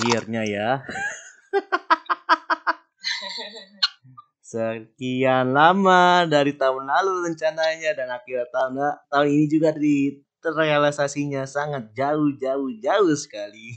[0.00, 0.80] Akhirnya ya.
[4.40, 11.92] Sekian lama dari tahun lalu rencananya dan akhir tahun tahun ini juga di terrealisasinya sangat
[11.92, 13.76] jauh jauh jauh sekali.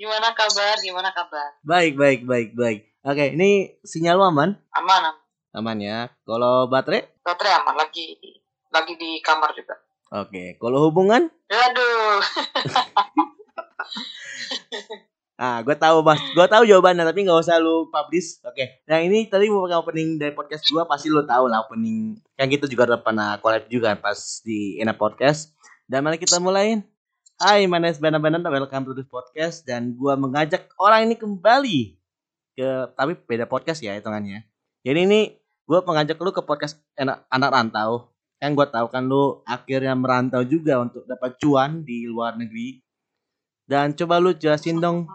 [0.00, 0.80] Gimana kabar?
[0.80, 1.60] Gimana kabar?
[1.68, 2.96] Baik baik baik baik.
[3.04, 4.16] Oke, ini sinyal?
[4.24, 4.56] Aman.
[4.72, 5.20] aman.
[5.52, 6.08] Aman ya.
[6.24, 7.04] Kalau baterai?
[7.20, 8.16] Baterai aman lagi
[8.72, 9.85] lagi di kamar juga.
[10.16, 11.28] Oke, kalau hubungan?
[11.52, 12.20] Aduh.
[15.36, 18.40] Ah, gue tahu mas, gue tahu jawabannya tapi nggak usah lu publish.
[18.40, 22.16] Oke, nah ini tadi mau opening dari podcast gue pasti lu tahu lah opening.
[22.40, 25.52] Yang kita juga udah pernah collab juga pas di Ena Podcast.
[25.84, 26.80] Dan mari kita mulai.
[27.36, 32.00] Hai, my name is Benan, welcome to this podcast dan gue mengajak orang ini kembali
[32.56, 34.40] ke tapi beda podcast ya hitungannya.
[34.88, 35.36] Jadi ini
[35.68, 38.15] gue mengajak lu ke podcast anak, anak rantau.
[38.36, 42.80] Yang gue tahu kan lu akhirnya merantau juga untuk dapat cuan di luar negeri.
[43.66, 45.08] Dan coba lu jelasin dong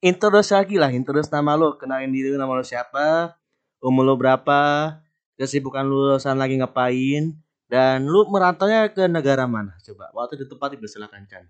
[0.00, 3.36] introduce lagi lah, introduce nama lu, kenalin diri nama lu siapa,
[3.80, 4.94] umur lu berapa,
[5.38, 7.34] kesibukan lu lulusan lagi ngapain,
[7.66, 9.74] dan lu merantaunya ke negara mana?
[9.82, 11.44] Coba, waktu di tempat itu silakan Chan.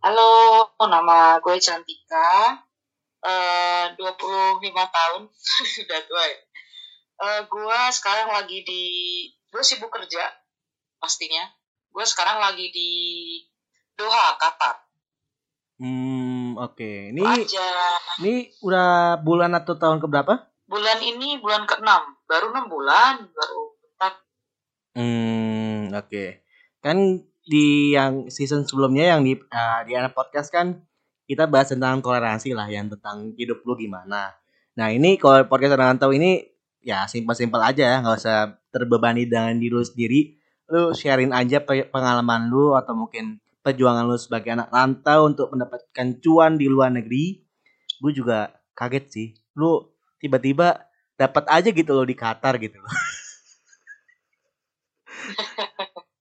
[0.00, 2.62] Halo, nama gue Cantika.
[3.26, 5.22] Uh, 25 tahun.
[5.82, 6.38] Udah tua ya.
[7.16, 8.82] Uh, gue sekarang lagi di...
[9.48, 10.20] Gue sibuk kerja,
[11.00, 11.48] pastinya.
[11.88, 12.90] Gue sekarang lagi di
[13.96, 14.86] Doha, Qatar.
[15.76, 16.76] Hmm, oke.
[16.76, 17.12] Okay.
[17.12, 17.68] Ini aja.
[18.20, 20.48] Ini udah bulan atau tahun ke berapa?
[20.68, 21.88] Bulan ini bulan ke-6.
[22.28, 24.12] Baru 6 bulan, baru bentar.
[24.96, 26.08] Hmm, oke.
[26.08, 26.28] Okay.
[26.80, 30.82] Kan di yang season sebelumnya yang di uh, di anak podcast kan
[31.30, 34.34] kita bahas tentang toleransi lah yang tentang hidup lu gimana.
[34.76, 38.38] Nah, ini kalau podcast orang tahu ini ya simpel-simpel aja ya, nggak usah
[38.72, 40.20] terbebani dengan diri lu sendiri.
[40.66, 46.58] Lu sharing aja pengalaman lu atau mungkin perjuangan lu sebagai anak rantau untuk mendapatkan cuan
[46.58, 47.42] di luar negeri,
[48.02, 49.28] gue juga kaget sih.
[49.58, 52.92] Lu tiba-tiba dapat aja gitu loh di Qatar gitu loh.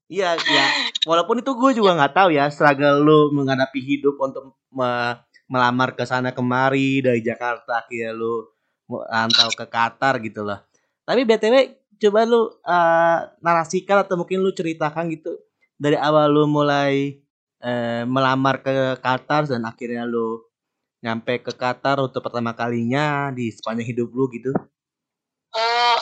[0.06, 0.66] Iya, iya.
[1.10, 5.18] Walaupun itu gue juga nggak tahu ya struggle lu menghadapi hidup untuk me
[5.50, 8.46] melamar ke sana kemari dari Jakarta akhirnya lu
[8.90, 10.62] rantau ke Qatar gitu loh.
[11.06, 11.56] Tapi BTW
[12.02, 15.38] coba lu uh, narasikan atau mungkin lu ceritakan gitu
[15.76, 17.20] dari awal lu mulai
[17.60, 20.40] eh, melamar ke Qatar dan akhirnya lu
[21.04, 24.52] nyampe ke Qatar untuk pertama kalinya di sepanjang hidup lu gitu?
[25.56, 25.98] Uh,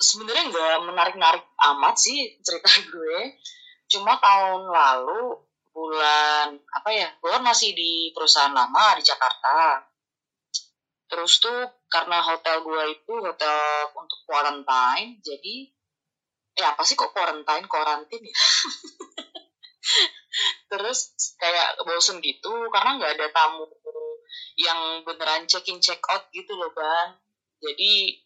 [0.00, 1.44] sebenarnya nggak menarik-narik
[1.74, 3.36] amat sih cerita gue.
[3.90, 5.42] Cuma tahun lalu
[5.74, 7.08] bulan apa ya?
[7.18, 9.84] Gue kan masih di perusahaan lama di Jakarta.
[11.10, 13.58] Terus tuh karena hotel gue itu hotel
[13.98, 15.66] untuk quarantine, jadi
[16.54, 18.36] ya apa sih kok quarantine, quarantine ya?
[20.70, 21.10] terus
[21.42, 23.66] kayak bosen gitu karena nggak ada tamu
[24.54, 27.18] yang beneran check in check out gitu loh bang.
[27.60, 28.22] Jadi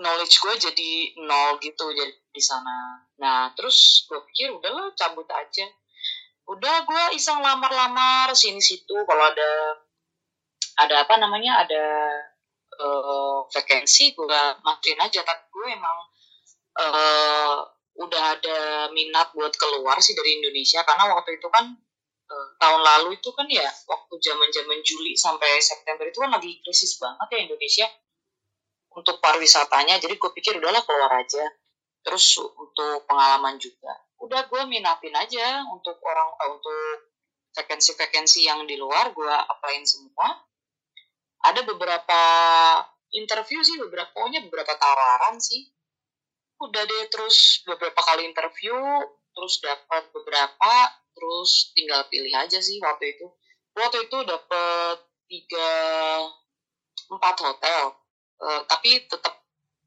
[0.00, 0.90] knowledge gue jadi
[1.26, 3.02] nol gitu jadi di sana.
[3.18, 5.66] Nah terus gue pikir udahlah cabut aja.
[6.46, 9.82] Udah gue iseng lamar-lamar sini situ kalau ada
[10.80, 11.84] ada apa namanya ada
[12.80, 15.98] uh, vacancy gue masukin aja tapi gue emang
[16.80, 17.68] uh,
[18.00, 18.58] udah ada
[18.96, 20.80] minat buat keluar sih dari Indonesia.
[20.88, 21.76] Karena waktu itu kan
[22.30, 26.96] eh, tahun lalu itu kan ya waktu zaman-zaman Juli sampai September itu kan lagi krisis
[26.96, 27.86] banget ya Indonesia
[28.96, 30.00] untuk pariwisatanya.
[30.00, 31.44] Jadi gue pikir udahlah keluar aja.
[32.00, 37.08] Terus untuk pengalaman juga udah gue minatin aja untuk orang eh, untuk
[37.50, 40.38] vakansi-vakansi yang di luar gue applyin semua
[41.40, 42.22] ada beberapa
[43.10, 45.68] interview sih beberapa pokoknya beberapa tawaran sih.
[46.60, 48.76] Udah deh terus beberapa kali interview
[49.32, 50.72] terus dapat beberapa
[51.16, 53.26] terus tinggal pilih aja sih waktu itu.
[53.72, 54.96] Waktu itu dapat
[55.30, 55.70] tiga
[57.10, 57.96] empat hotel.
[58.40, 59.36] Uh, tapi tetap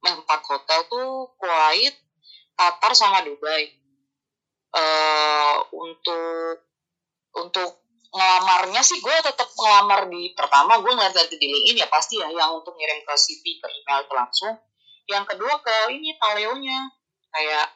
[0.06, 1.95] eh, empat hotel tuh Kuwait
[2.57, 3.69] Qatar sama Dubai.
[4.74, 6.66] Uh, untuk
[7.38, 7.82] untuk
[8.13, 12.54] ngelamarnya sih gue tetap ngelamar di pertama gue ngeliat di LinkedIn ya pasti ya yang
[12.62, 14.54] untuk ngirim ke CV ke email itu langsung
[15.10, 16.80] yang kedua ke ini taleonya
[17.33, 17.68] kayak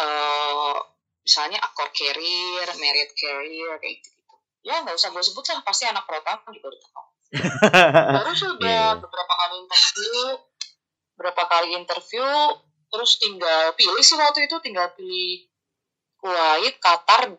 [0.00, 0.80] uh,
[1.26, 4.34] misalnya akor carrier, merit carrier kayak gitu gitu.
[4.62, 7.08] Ya nggak usah gue sebut lah pasti anak pertama juga udah tahu.
[8.22, 8.98] Terus sudah yeah.
[8.98, 10.16] beberapa kali interview,
[11.18, 12.28] berapa kali interview,
[12.86, 15.50] terus tinggal pilih sih waktu itu tinggal pilih
[16.22, 17.34] Kuwait, Qatar,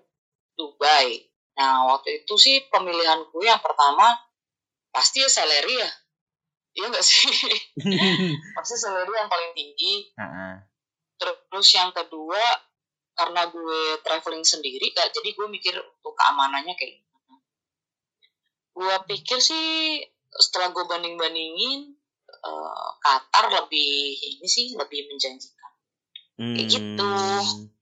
[0.60, 1.24] Dubai.
[1.57, 4.13] Nah waktu itu sih pemilihanku yang pertama
[4.94, 5.92] pasti ya salary ya
[6.77, 7.25] Iya gak sih?
[8.54, 10.13] Pasti salary yang paling tinggi.
[10.13, 10.62] Uh-huh.
[11.18, 12.38] Terus yang kedua
[13.18, 17.36] karena gue traveling sendiri kak jadi gue mikir untuk keamanannya kayak gimana
[18.77, 19.98] gue pikir sih
[20.30, 21.98] setelah gue banding bandingin
[22.45, 25.71] uh, Qatar lebih ini sih lebih menjanjikan
[26.38, 27.76] kayak gitu Hmm.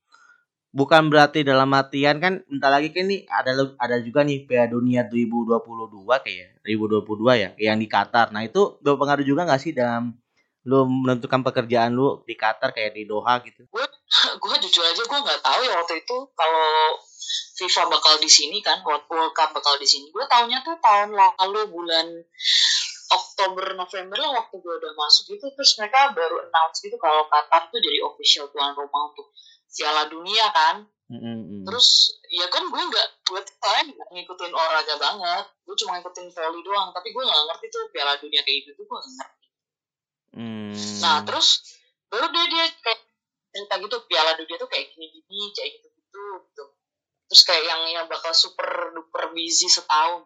[0.75, 5.07] Bukan berarti dalam artian kan bentar lagi kan nih ada ada juga nih Piala Dunia
[5.07, 8.35] 2022 kayak 2022 ya yang di Qatar.
[8.35, 10.11] Nah, itu berpengaruh juga nggak sih dalam
[10.65, 13.69] lu menentukan pekerjaan lu di Qatar kayak di Doha gitu?
[13.69, 13.85] gue
[14.41, 16.97] gue jujur aja gue nggak tahu ya waktu itu kalau
[17.55, 21.13] FIFA bakal di sini kan World World Cup bakal di sini gue taunya tuh tahun
[21.13, 22.09] lalu bulan
[23.13, 27.69] Oktober November lah waktu gue udah masuk gitu terus mereka baru announce gitu kalau Qatar
[27.69, 29.29] tuh jadi official tuan rumah untuk
[29.75, 30.87] Piala Dunia kan.
[31.05, 31.61] Mm-mm.
[31.69, 35.45] terus ya kan gue nggak gue saya nggak ngikutin olahraga banget.
[35.61, 38.85] Gue cuma ngikutin volley doang tapi gue nggak ngerti tuh Piala Dunia kayak gitu tuh
[38.89, 39.47] gue nggak ngerti.
[40.35, 40.75] Hmm.
[40.99, 41.63] nah terus
[42.11, 42.99] baru dia dia kayak
[43.53, 46.23] cerita gitu Piala Dunia tuh kayak gini gini kayak gitu gitu.
[46.49, 46.65] Gitu
[47.25, 50.25] terus kayak yang yang bakal super duper busy setahun.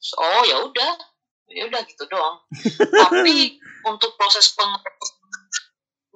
[0.00, 0.92] Terus, oh ya udah.
[1.52, 2.40] Ya udah gitu doang.
[3.06, 4.72] Tapi untuk proses peng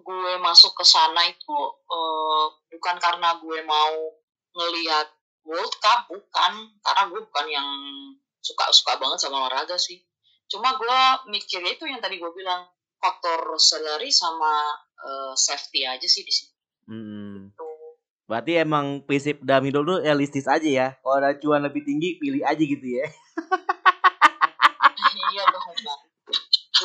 [0.06, 1.56] gue masuk ke sana itu
[1.91, 4.14] eh, bukan karena gue mau
[4.55, 5.11] ngelihat
[5.43, 7.69] World Cup bukan karena gue bukan yang
[8.38, 9.99] suka suka banget sama olahraga sih
[10.47, 10.99] cuma gue
[11.35, 12.70] mikirnya itu yang tadi gue bilang
[13.03, 16.56] faktor salary sama eh, safety aja sih di situ
[16.87, 17.50] Hmm.
[18.26, 20.88] Berarti emang prinsip dalam hidup lu realistis aja ya.
[20.99, 23.06] Kalau ada cuan lebih tinggi, pilih aja gitu ya.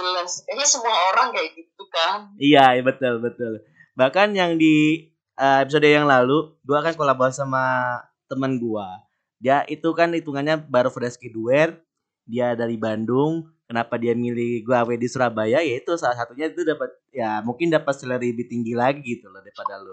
[0.01, 3.61] jelas kayaknya semua orang kayak gitu kan Iya, iya, betul, betul.
[3.93, 5.07] Bahkan yang di
[5.37, 9.05] eh, episode yang lalu, gua kan kolaborasi sama teman gua.
[9.41, 11.81] Dia itu kan hitungannya baru fresh graduate,
[12.25, 13.49] dia dari Bandung.
[13.69, 15.63] Kenapa dia milih gua awet di Surabaya?
[15.63, 19.41] Ya itu salah satunya itu dapat ya mungkin dapat salary lebih tinggi lagi gitu loh
[19.43, 19.79] daripada.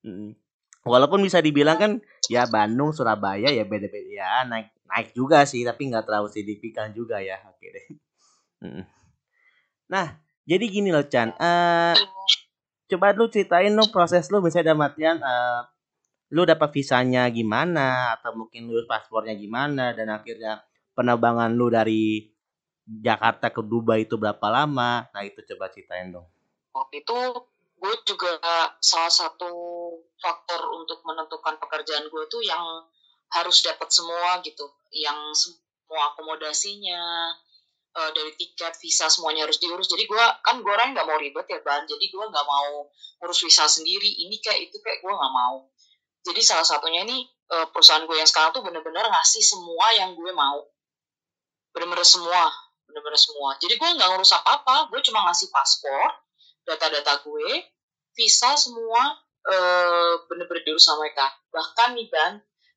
[0.00, 0.32] Mm.
[0.80, 1.92] Walaupun bisa dibilang kan
[2.32, 7.22] ya Bandung, Surabaya ya beda-beda ya naik naik juga sih tapi nggak terlalu signifikan juga
[7.22, 7.38] ya.
[7.46, 7.86] Oke deh.
[9.90, 10.06] Nah,
[10.44, 11.32] jadi gini loh Chan.
[11.38, 11.94] Eh
[12.90, 15.62] coba lu ceritain dong proses lu misalnya dalam artian eh,
[16.34, 20.62] lu dapat visanya gimana atau mungkin lu paspornya gimana dan akhirnya
[20.94, 22.30] penerbangan lu dari
[22.86, 25.06] Jakarta ke Dubai itu berapa lama?
[25.14, 26.26] Nah, itu coba ceritain dong.
[26.70, 27.18] waktu itu
[27.80, 28.30] gue juga
[28.78, 29.50] salah satu
[30.20, 32.62] faktor untuk menentukan pekerjaan gue tuh yang
[33.30, 37.02] harus dapat semua gitu yang semua akomodasinya
[37.96, 39.90] eh, dari tiket visa semuanya harus diurus.
[39.90, 41.86] Jadi gue kan gue orang nggak mau ribet ya ban.
[41.86, 42.86] Jadi gue nggak mau
[43.26, 44.26] urus visa sendiri.
[44.26, 45.66] Ini kayak itu kayak gue nggak mau.
[46.20, 50.32] Jadi salah satunya ini eh, perusahaan gue yang sekarang tuh bener-bener ngasih semua yang gue
[50.34, 50.66] mau.
[51.74, 52.50] Bener-bener semua.
[52.90, 53.54] Bener-bener semua.
[53.62, 54.90] Jadi gue nggak ngurus apa-apa.
[54.90, 56.10] Gue cuma ngasih paspor
[56.70, 57.50] data-data gue,
[58.14, 59.16] visa semua
[59.48, 61.26] eh, bener-bener diurus sama mereka.
[61.50, 62.32] Bahkan nih Ban,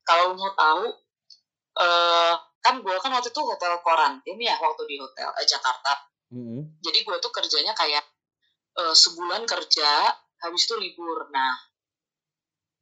[0.07, 0.85] kalau mau tahu,
[1.79, 2.33] eh,
[2.63, 5.93] kan gue kan waktu itu hotel karantin ya waktu di hotel eh, Jakarta.
[6.33, 6.81] Mm-mm.
[6.81, 8.03] Jadi gue tuh kerjanya kayak
[8.79, 9.89] eh, sebulan kerja,
[10.43, 11.29] habis itu libur.
[11.29, 11.53] Nah,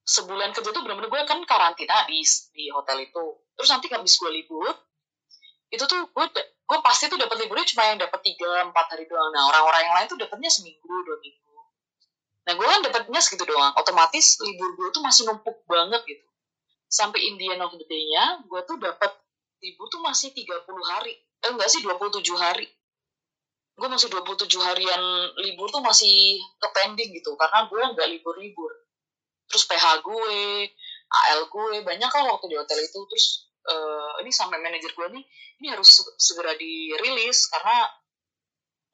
[0.06, 2.22] sebulan kerja tuh bener-bener gue kan karantina di
[2.54, 3.24] di hotel itu.
[3.58, 4.68] Terus nanti habis gue libur,
[5.72, 9.32] itu tuh gue gue pasti tuh dapat liburnya cuma yang dapat tiga empat hari doang.
[9.32, 11.56] Nah orang-orang yang lain tuh dapatnya seminggu dua minggu.
[12.48, 13.76] Nah gue kan dapatnya segitu doang.
[13.76, 16.31] Otomatis libur gue tuh masih numpuk banget gitu.
[16.92, 19.08] Sampai in the end of the day-nya, gue tuh dapat
[19.64, 21.16] libur tuh masih 30 hari.
[21.40, 22.68] Eh enggak sih 27 hari.
[23.80, 25.02] Gue masih 27 harian
[25.40, 27.32] libur tuh masih ke pending gitu.
[27.40, 28.72] Karena gue nggak libur-libur.
[29.48, 30.36] Terus PH gue,
[31.08, 33.00] AL gue, banyak kan waktu di hotel itu.
[33.08, 33.26] Terus
[33.72, 35.24] eh, ini sampai manajer gue nih,
[35.64, 37.88] ini harus se- segera dirilis karena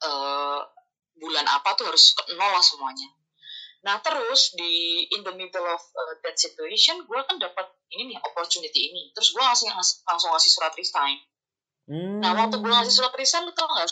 [0.06, 0.60] eh,
[1.18, 3.17] bulan apa tuh harus nol lah semuanya.
[3.86, 8.18] Nah terus di in the middle of uh, that situation, gue kan dapat ini nih
[8.18, 9.14] opportunity ini.
[9.14, 9.70] Terus gue langsung
[10.06, 11.16] langsung ngasih surat resign.
[11.88, 12.18] Hmm.
[12.18, 13.86] Nah waktu gue ngasih surat resign, lu tau gak?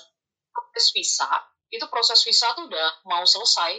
[0.50, 1.30] Proses visa,
[1.70, 3.72] itu proses visa tuh udah mau selesai.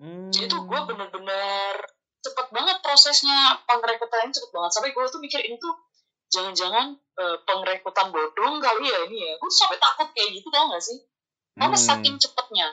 [0.00, 0.28] Hmm.
[0.28, 1.74] Jadi tuh gue bener-bener
[2.20, 4.70] cepet banget prosesnya pengrekrutannya cepet banget.
[4.76, 5.72] Sampai gue tuh mikir ini tuh
[6.30, 9.32] jangan-jangan eh, pengrekrutan bodong kali ya ini ya.
[9.40, 10.98] Gue sampai takut kayak gitu tau gak sih?
[11.58, 11.86] Karena Hmm.
[11.90, 12.68] saking cepetnya.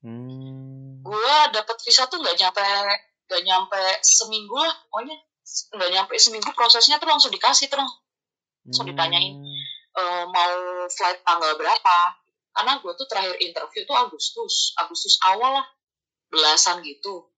[0.00, 0.55] Hmm.
[1.06, 2.66] Gue dapet visa tuh nggak nyampe
[3.26, 5.16] nggak nyampe seminggu lah pokoknya.
[5.46, 7.86] Nggak nyampe seminggu prosesnya tuh langsung dikasih terus
[8.66, 9.38] langsung ditanyain
[9.94, 10.54] e, mau
[10.90, 11.98] flight tanggal berapa?
[12.50, 15.66] Karena gue tuh terakhir interview tuh Agustus Agustus awal lah
[16.26, 17.30] belasan gitu.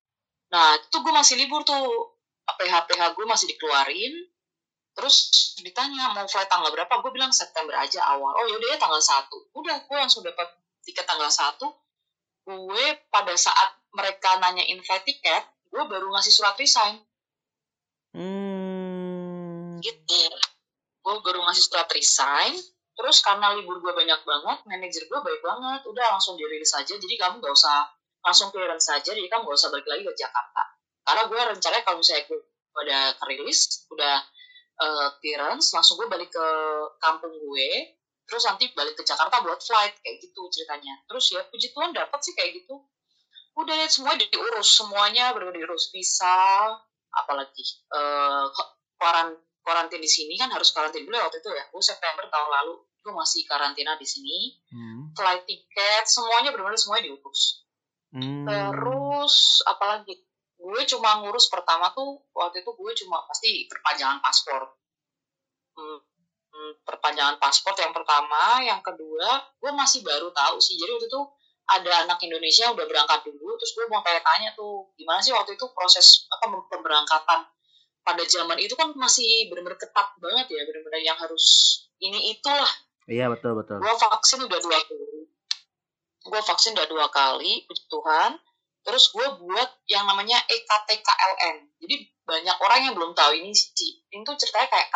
[0.49, 2.17] Nah itu gue masih libur tuh.
[2.49, 4.25] PH PH gue masih dikeluarin
[4.97, 5.29] terus
[5.61, 7.05] ditanya mau flight tanggal berapa?
[7.05, 8.33] Gue bilang September aja awal.
[8.33, 9.53] Oh yaudah ya tanggal satu.
[9.53, 10.49] Udah gue langsung dapat
[10.81, 11.69] tiket tanggal satu
[12.49, 16.97] gue pada saat mereka nanyain flight ticket gue baru ngasih surat resign.
[18.17, 19.76] Hmm.
[19.85, 20.23] gitu.
[21.05, 22.57] Gue baru ngasih surat resign
[22.99, 25.81] terus karena libur gue banyak banget manajer gue baik banget.
[25.87, 27.85] Udah langsung dirilis saja jadi kamu gak usah
[28.25, 30.62] langsung clearance saja jadi kamu gak usah balik lagi ke Jakarta.
[31.05, 32.40] Karena gue rencananya kalau misalnya gue
[32.78, 34.17] udah kerilis udah
[34.83, 36.47] uh, clearance langsung gue balik ke
[36.99, 37.69] kampung gue
[38.28, 41.00] terus nanti balik ke Jakarta buat flight kayak gitu ceritanya.
[41.08, 42.76] Terus ya puji Tuhan dapat sih kayak gitu.
[43.56, 45.88] Udah lihat semuanya diurus semuanya benar diurus.
[45.88, 46.76] Visa
[47.08, 47.64] apalagi
[47.97, 48.52] uh,
[49.00, 49.32] karan
[49.64, 51.64] karantin di sini kan harus karantin dulu ya waktu itu ya.
[51.73, 54.61] Gue September tahun lalu gue masih karantina di sini.
[54.68, 55.16] Hmm.
[55.16, 57.64] flight tiket semuanya benar-benar semuanya diurus.
[58.08, 58.49] Hmm.
[58.49, 60.16] terus apalagi
[60.58, 64.76] gue cuma ngurus pertama tuh waktu itu gue cuma pasti perpanjangan paspor.
[65.78, 65.99] Hmm,
[66.83, 70.77] perpanjangan paspor yang pertama yang kedua gue masih baru tahu sih.
[70.79, 71.23] Jadi waktu itu
[71.69, 75.55] ada anak Indonesia yang udah berangkat dulu terus gue mau tanya-tanya tuh gimana sih waktu
[75.55, 77.47] itu proses apa pemberangkatan?
[78.03, 81.45] Pada zaman itu kan masih benar-benar ketat banget ya benar-benar yang harus
[82.00, 82.73] ini itulah.
[83.09, 83.81] Iya betul betul.
[83.81, 85.21] gue vaksin udah dua kali.
[86.25, 88.41] Gue vaksin udah dua kali puji Tuhan.
[88.85, 91.95] Terus gue buat yang namanya EKTKLN jadi
[92.29, 94.05] banyak orang yang belum tahu ini sih.
[94.12, 94.88] Ini tuh ceritanya kayak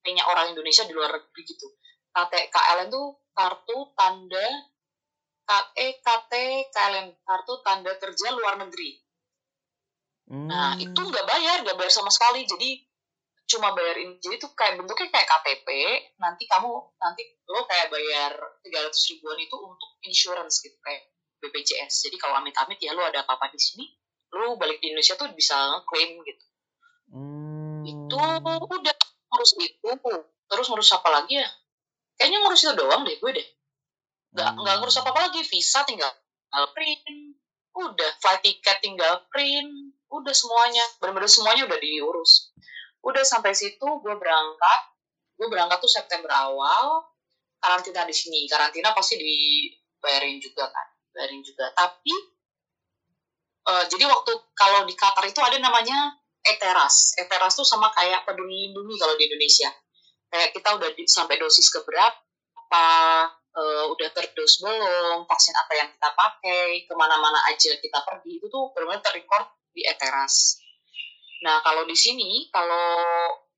[0.00, 1.68] KTP-nya orang Indonesia di luar negeri gitu
[2.10, 4.48] KTKLN tuh kartu tanda
[5.76, 8.96] EKTKLN kartu tanda kerja luar negeri
[10.30, 10.86] Nah, Hmm.
[10.86, 12.46] itu nggak bayar, nggak bayar sama sekali.
[12.46, 12.86] Jadi
[13.50, 14.14] cuma bayarin.
[14.22, 15.68] Jadi itu kayak bentuknya kayak KTP.
[16.22, 16.70] Nanti kamu
[17.02, 21.02] nanti lo kayak bayar 300 ribuan itu untuk insurance gitu kayak
[21.42, 22.06] BPJS.
[22.06, 23.90] Jadi kalau amit-amit ya lo ada apa-apa di sini,
[24.38, 26.44] lo balik di Indonesia tuh bisa claim gitu.
[27.10, 27.82] Hmm.
[27.82, 28.22] Itu
[28.70, 28.89] udah
[29.30, 29.90] ngurus itu.
[30.50, 31.48] Terus ngurus apa lagi ya?
[32.18, 33.48] Kayaknya ngurus itu doang deh gue deh.
[34.34, 35.40] Nggak, nggak ngurus apa-apa lagi.
[35.46, 36.10] Visa tinggal
[36.74, 37.02] print.
[37.70, 39.94] Udah, flight ticket tinggal print.
[40.10, 40.82] Udah semuanya.
[40.98, 42.50] Bener-bener semuanya udah diurus.
[43.06, 44.80] Udah sampai situ gue berangkat.
[45.38, 47.08] Gue berangkat tuh September awal.
[47.62, 48.44] Karantina di sini.
[48.50, 50.86] Karantina pasti dibayarin juga kan.
[51.14, 51.72] Bayarin juga.
[51.72, 52.14] Tapi,
[53.70, 57.16] eh, jadi waktu kalau di Qatar itu ada namanya eteras.
[57.20, 59.70] Eteras tuh sama kayak peduli lindungi kalau di Indonesia.
[60.30, 62.86] Kayak kita udah sampai dosis keberapa,
[63.50, 68.46] eh, udah terdos belum, vaksin apa yang kita pakai, ke mana-mana aja kita pergi, itu
[68.46, 70.62] tuh benar-benar terrecord di eteras.
[71.42, 72.88] Nah, kalau di sini, kalau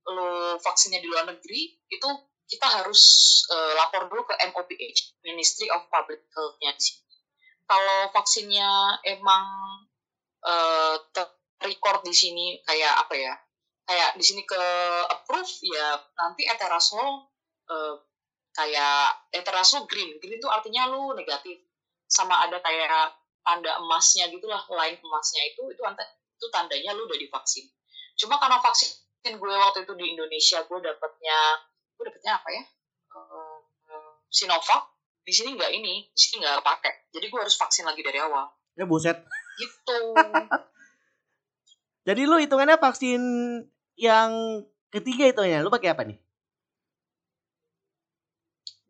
[0.03, 2.09] lo vaksinnya di luar negeri, itu
[2.49, 3.03] kita harus
[3.49, 7.03] eh, lapor dulu ke MOPH, Ministry of Public Health-nya di sini.
[7.65, 9.45] Kalau vaksinnya emang
[10.43, 10.97] eh,
[11.63, 13.35] terrecord di sini kayak apa ya?
[13.87, 14.63] Kayak di sini ke
[15.11, 17.31] approve ya nanti eteras lo
[17.71, 17.95] eh,
[18.53, 20.19] kayak eteras lo green.
[20.19, 21.63] Green itu artinya lo negatif.
[22.11, 25.83] Sama ada kayak tanda emasnya gitulah, line emasnya itu itu
[26.43, 27.71] itu tandanya lu udah divaksin.
[28.19, 28.99] Cuma karena vaksin
[29.39, 31.39] gue waktu itu di Indonesia gue dapatnya
[31.95, 32.63] gue dapatnya apa ya?
[33.15, 33.59] Eh,
[34.27, 34.91] Sinovac.
[35.23, 37.15] Di sini nggak ini, di sini nggak pakai.
[37.15, 38.51] Jadi gue harus vaksin lagi dari awal.
[38.75, 39.23] Ya buset.
[39.55, 39.99] Gitu.
[42.03, 43.23] Jadi lu hitungannya vaksin
[43.95, 44.31] yang
[44.91, 45.63] ketiga itu ya.
[45.63, 46.19] Lu pakai apa nih?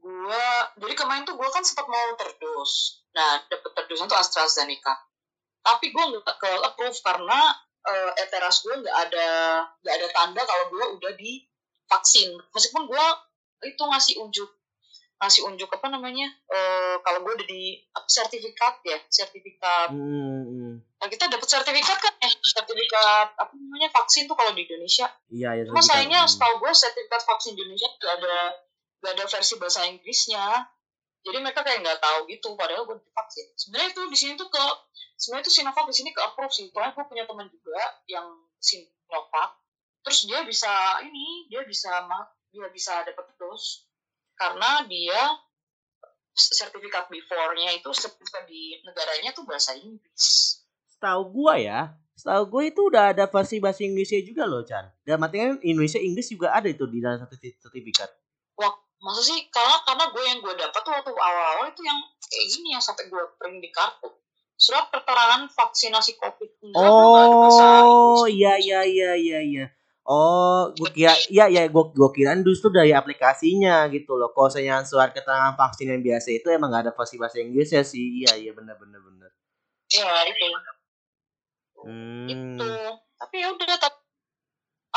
[0.02, 0.46] gue
[0.82, 4.94] jadi kemarin tuh gue kan sempat mau terdos nah dapet terdosnya tuh AstraZeneca
[5.62, 7.40] tapi gue nggak ke approve karena
[7.86, 9.28] eh, eteras gue nggak ada
[9.82, 13.04] nggak ada tanda kalau gue udah divaksin meskipun gue
[13.62, 14.50] itu ngasih unjuk
[15.22, 21.06] ngasih unjuk apa namanya eh, kalau gue udah di apa, sertifikat ya sertifikat Hmm, nah
[21.06, 25.62] kita dapat sertifikat kan ya sertifikat apa namanya vaksin tuh kalau di Indonesia iya ya.
[25.70, 28.36] Cuma sayangnya setahu gue sertifikat vaksin di Indonesia gak ada
[29.02, 30.46] gak ada versi bahasa Inggrisnya.
[31.22, 32.58] Jadi mereka kayak nggak tahu gitu.
[32.58, 33.46] Padahal gue divaksin.
[33.54, 34.64] Sebenarnya itu di sini tuh ke
[35.14, 36.66] sebenarnya tuh Sinovac di sini ke approve sih.
[36.74, 37.78] Soalnya gue punya teman juga
[38.10, 38.26] yang
[38.58, 39.54] Sinovac.
[40.02, 42.02] Terus dia bisa ini dia bisa
[42.50, 43.86] dia bisa dapat terus
[44.36, 45.38] karena dia
[46.32, 47.92] sertifikat before-nya itu
[48.48, 50.58] di negaranya tuh bahasa Inggris.
[50.88, 51.80] Setahu gua ya,
[52.16, 54.88] setahu gue itu udah ada versi bahasa Inggrisnya juga loh, Chan.
[55.04, 58.08] Dan artinya Indonesia Inggris juga ada itu di dalam satu sertifikat.
[58.56, 58.72] Wah,
[59.02, 59.50] masa sih?
[59.52, 63.10] Karena karena gue yang gue dapat tuh waktu awal-awal itu yang kayak gini yang sampai
[63.10, 64.08] gue print di kartu.
[64.56, 69.64] Surat keterangan vaksinasi COVID-19 nggak ada bahasa Oh, iya iya iya iya iya.
[70.02, 74.34] Oh, gue kira iya iya gue gue kira justru dari aplikasinya gitu loh.
[74.34, 78.26] Kalau misalnya surat keterangan vaksin yang biasa itu emang gak ada versi bahasa Inggrisnya sih.
[78.26, 79.30] Iya iya benar benar benar.
[79.94, 80.46] Iya, itu.
[81.86, 82.26] Hmm.
[82.26, 82.70] Itu.
[83.14, 84.00] Tapi ya udah tapi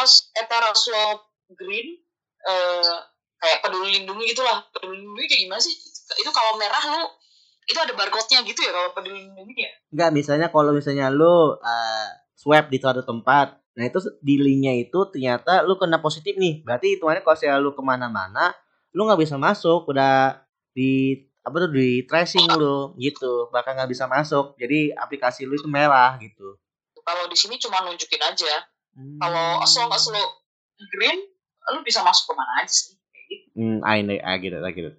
[0.02, 2.02] as eteras lo green
[2.46, 2.98] eh
[3.38, 4.66] kayak peduli lindungi gitu lah.
[4.74, 5.76] Peduli lindungi kayak gimana sih?
[6.18, 7.22] Itu kalau merah lo
[7.66, 12.10] itu ada barcode-nya gitu ya kalau peduli lindungi ya Enggak, misalnya kalau misalnya lu uh,
[12.38, 16.63] swab di suatu tempat, nah itu di linknya itu ternyata lu kena positif nih.
[16.63, 18.55] Berarti hitungannya kalau saya lu ke mana-mana,
[18.96, 20.39] lu nggak bisa masuk, udah
[20.72, 24.55] di apa tuh di tracing lu gitu, bahkan nggak bisa masuk.
[24.58, 26.55] Jadi aplikasi lu itu merah gitu.
[27.05, 28.65] kalau di sini cuma nunjukin aja
[28.96, 29.20] Hmm.
[29.20, 30.24] kalau as long as lo
[30.96, 31.20] green
[31.75, 33.46] lu bisa masuk ke mana aja sih Kayak gitu.
[33.60, 34.91] Hmm, ah, ini, ah, gitu, ah, gitu.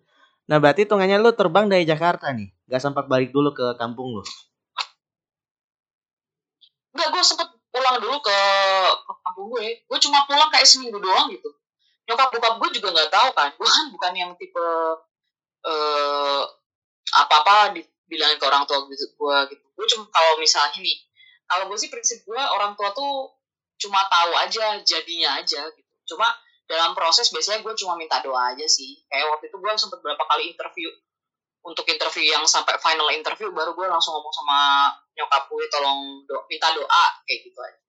[0.46, 2.52] Nah, berarti hitungannya lu terbang dari Jakarta nih.
[2.68, 4.22] Gak sempat balik dulu ke kampung lu.
[6.92, 7.45] Enggak, gue sempet
[7.76, 8.38] pulang dulu ke,
[9.04, 9.84] ke kampung gue.
[9.84, 11.52] Gue cuma pulang kayak seminggu doang gitu.
[12.08, 13.52] Nyokap bokap gue juga nggak tahu kan.
[13.52, 14.66] Gue kan bukan yang tipe
[15.66, 16.42] eh
[17.12, 19.04] apa-apa dibilangin ke orang tua gitu.
[19.20, 19.66] Gue gitu.
[19.76, 20.96] Gue cuma kalau misalnya nih,
[21.44, 23.36] kalau gue sih prinsip gue orang tua tuh
[23.76, 25.92] cuma tahu aja, jadinya aja gitu.
[26.16, 26.32] Cuma
[26.64, 29.04] dalam proses biasanya gue cuma minta doa aja sih.
[29.12, 30.88] Kayak waktu itu gue sempet berapa kali interview
[31.66, 34.58] untuk interview yang sampai final interview baru gue langsung ngomong sama
[35.16, 37.80] nyokap gue tolong do minta doa kayak gitu aja.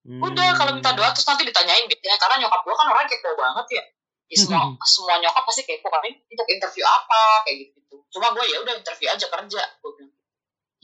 [0.00, 0.20] Hmm.
[0.24, 3.66] Udah kalau minta doa terus nanti ditanyain biasanya karena nyokap gue kan orang kepo banget
[3.76, 3.84] ya.
[4.30, 7.96] Ya, semua semua nyokap pasti kepo kan untuk interview apa kayak gitu gitu.
[8.14, 10.14] Cuma gue ya udah interview aja kerja gue bilang.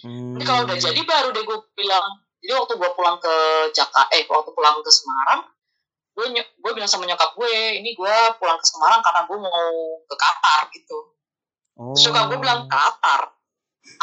[0.02, 0.36] Hmm.
[0.42, 2.26] Kalau udah jadi baru deh gue bilang.
[2.42, 3.34] Jadi waktu gue pulang ke
[3.74, 5.40] Jakarta, eh waktu pulang ke Semarang,
[6.14, 9.66] gue gue bilang sama nyokap gue, ini gue pulang ke Semarang karena gue mau
[10.04, 11.16] ke Qatar gitu.
[11.80, 11.96] Oh.
[11.96, 13.35] Terus nyokap gue bilang Qatar.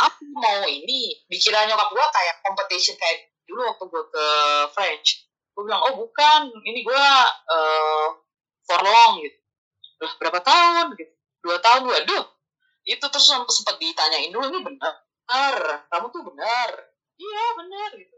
[0.10, 1.24] Aku mau ini.
[1.28, 4.26] Dikira nyokap gue kayak competition kayak dulu waktu gue ke
[4.74, 5.08] French.
[5.54, 6.50] Gue bilang, oh bukan.
[6.64, 7.04] Ini gue
[7.52, 8.08] eh
[8.64, 9.38] for long gitu.
[10.02, 11.14] Lah berapa tahun gitu.
[11.44, 11.88] Dua tahun.
[11.88, 12.26] Waduh.
[12.84, 14.94] Itu terus sempat ditanyain dulu, ini benar.
[15.88, 16.70] Kamu tuh benar.
[17.16, 18.18] Iya benar gitu.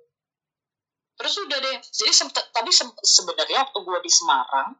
[1.15, 1.77] Terus udah deh.
[1.79, 4.75] Jadi sempat tadi sem- sebenarnya waktu gue di Semarang,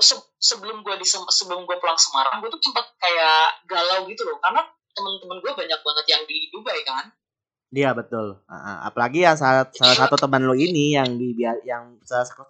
[0.00, 4.40] se- sebelum gue di sebelum gue pulang Semarang gue tuh sempat kayak galau gitu loh
[4.40, 7.06] karena temen-temen gue banyak banget yang di Dubai kan?
[7.70, 8.42] Iya betul.
[8.82, 12.46] Apalagi yang salah, salah satu teman lu ini yang di yang salah satu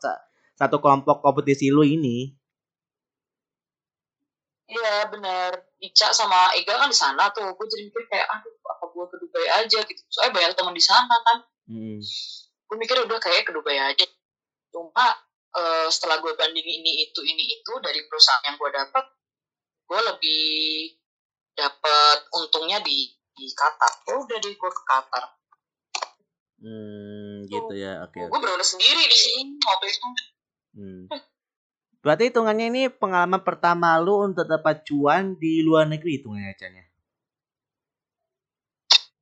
[0.57, 2.37] satu kelompok kompetisi lu ini.
[4.71, 7.53] iya benar Ica sama Ega kan di sana tuh.
[7.59, 9.79] Gue jadi mikir kayak aduh apa gue ke Dubai aja?
[9.83, 10.01] Gitu.
[10.09, 11.39] Soalnya banyak teman di sana kan?
[11.71, 12.01] Hmm.
[12.71, 14.07] gue mikir udah kayak ke Dubai aja.
[14.71, 15.07] Cuma
[15.59, 19.05] eh, setelah gue bandingin ini itu ini itu dari perusahaan yang gue dapat
[19.91, 20.43] gue lebih
[21.61, 25.25] dapat untungnya di di Qatar ya udah deh gue ke Qatar
[26.61, 28.05] Hmm, gitu ya.
[28.05, 28.21] Oke.
[28.21, 28.37] gue oke.
[28.37, 30.07] berudah sendiri di sini waktu itu
[30.71, 31.03] Hmm.
[32.01, 36.85] Berarti hitungannya ini pengalaman pertama lu untuk dapat cuan di luar negeri hitungannya Chan ya?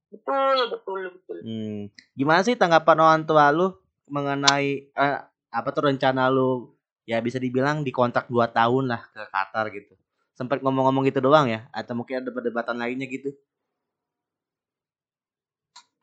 [0.09, 1.79] betul betul betul Hmm.
[2.17, 3.77] Gimana sih tanggapan orang tua lu
[4.09, 5.19] mengenai eh,
[5.53, 6.75] apa tuh rencana lu
[7.05, 9.95] ya bisa dibilang di kontrak 2 tahun lah ke Qatar gitu.
[10.39, 11.61] Sempat ngomong-ngomong gitu doang ya?
[11.79, 13.31] Atau mungkin ada perdebatan lainnya gitu.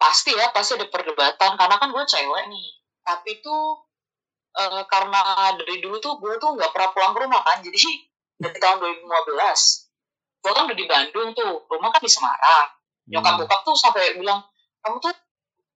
[0.02, 1.52] pasti ya pasti ada perdebatan.
[1.60, 2.68] Karena kan gue cewek nih.
[3.06, 3.64] Tapi tuh
[4.60, 5.22] eh, karena
[5.60, 7.58] dari dulu tuh gue tuh nggak pernah pulang ke rumah kan.
[7.66, 7.80] Jadi
[8.42, 9.84] dari tahun 2015
[10.46, 11.54] gue kan udah di Bandung tuh.
[11.72, 12.68] Rumah kan di Semarang.
[13.12, 13.42] Nyokap Hmm.
[13.46, 14.42] bokap tuh sampai bilang
[14.86, 15.14] kamu tuh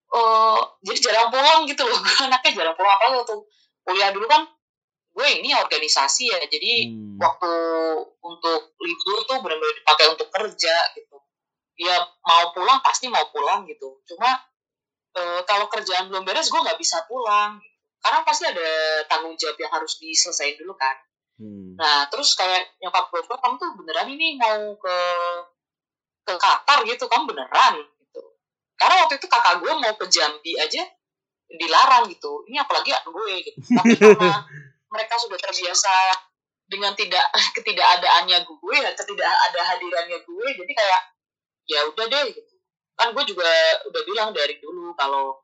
[0.09, 1.97] eh jadi jarang pulang gitu loh.
[1.97, 2.97] Gue anaknya jarang pulang.
[2.99, 3.39] Apa tuh
[3.87, 4.45] kuliah dulu kan
[5.19, 7.19] gue ini organisasi ya jadi Hmm.
[7.19, 7.51] waktu
[8.23, 11.19] untuk libur tuh benar-benar dipakai untuk kerja gitu.
[11.75, 13.99] Ya mau pulang pasti mau pulang gitu.
[14.07, 14.39] Cuma
[15.19, 17.59] eh, kalau kerjaan belum beres gue nggak bisa pulang
[17.99, 20.95] karena pasti ada tanggung jawab yang harus diselesaikan dulu kan.
[21.39, 21.71] Hmm.
[21.79, 24.97] nah terus kayak nyokap gue kamu tuh beneran ini mau ke
[26.27, 27.07] ke Qatar gitu?
[27.07, 27.79] Kamu beneran?
[27.79, 28.21] Gitu.
[28.79, 30.83] Karena waktu itu kakak gue mau ke Jambi aja
[31.49, 32.45] dilarang gitu.
[32.47, 33.59] Ini apalagi gue gitu.
[33.75, 34.45] Tapi karena
[34.89, 35.93] mereka sudah terbiasa
[36.69, 37.25] dengan tidak
[37.57, 40.47] ketidakadaannya gue ya ketidakada hadirannya gue.
[40.57, 41.01] Jadi kayak
[41.69, 42.55] ya udah deh gitu.
[42.99, 43.49] Kan gue juga
[43.87, 45.39] udah bilang dari dulu kalau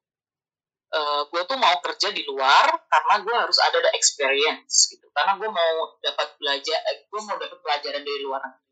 [0.92, 5.08] eh, gue tuh mau kerja di luar karena gue harus ada the experience gitu.
[5.16, 8.64] Karena gue mau dapat belajar eh, gue mau dapat pelajaran dari luar negeri.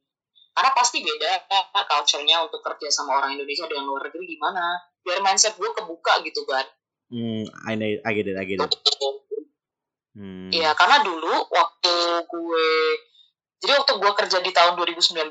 [0.53, 4.93] Karena pasti beda eh, culture-nya untuk kerja sama orang Indonesia dengan luar negeri gimana.
[5.03, 6.63] Biar mindset gue kebuka gitu kan
[7.13, 8.73] Hmm, I know, I get it, I get it.
[10.13, 10.53] Hmm.
[10.53, 11.93] Iya, karena dulu waktu
[12.29, 12.69] gue
[13.63, 15.23] jadi waktu gue kerja di tahun 2019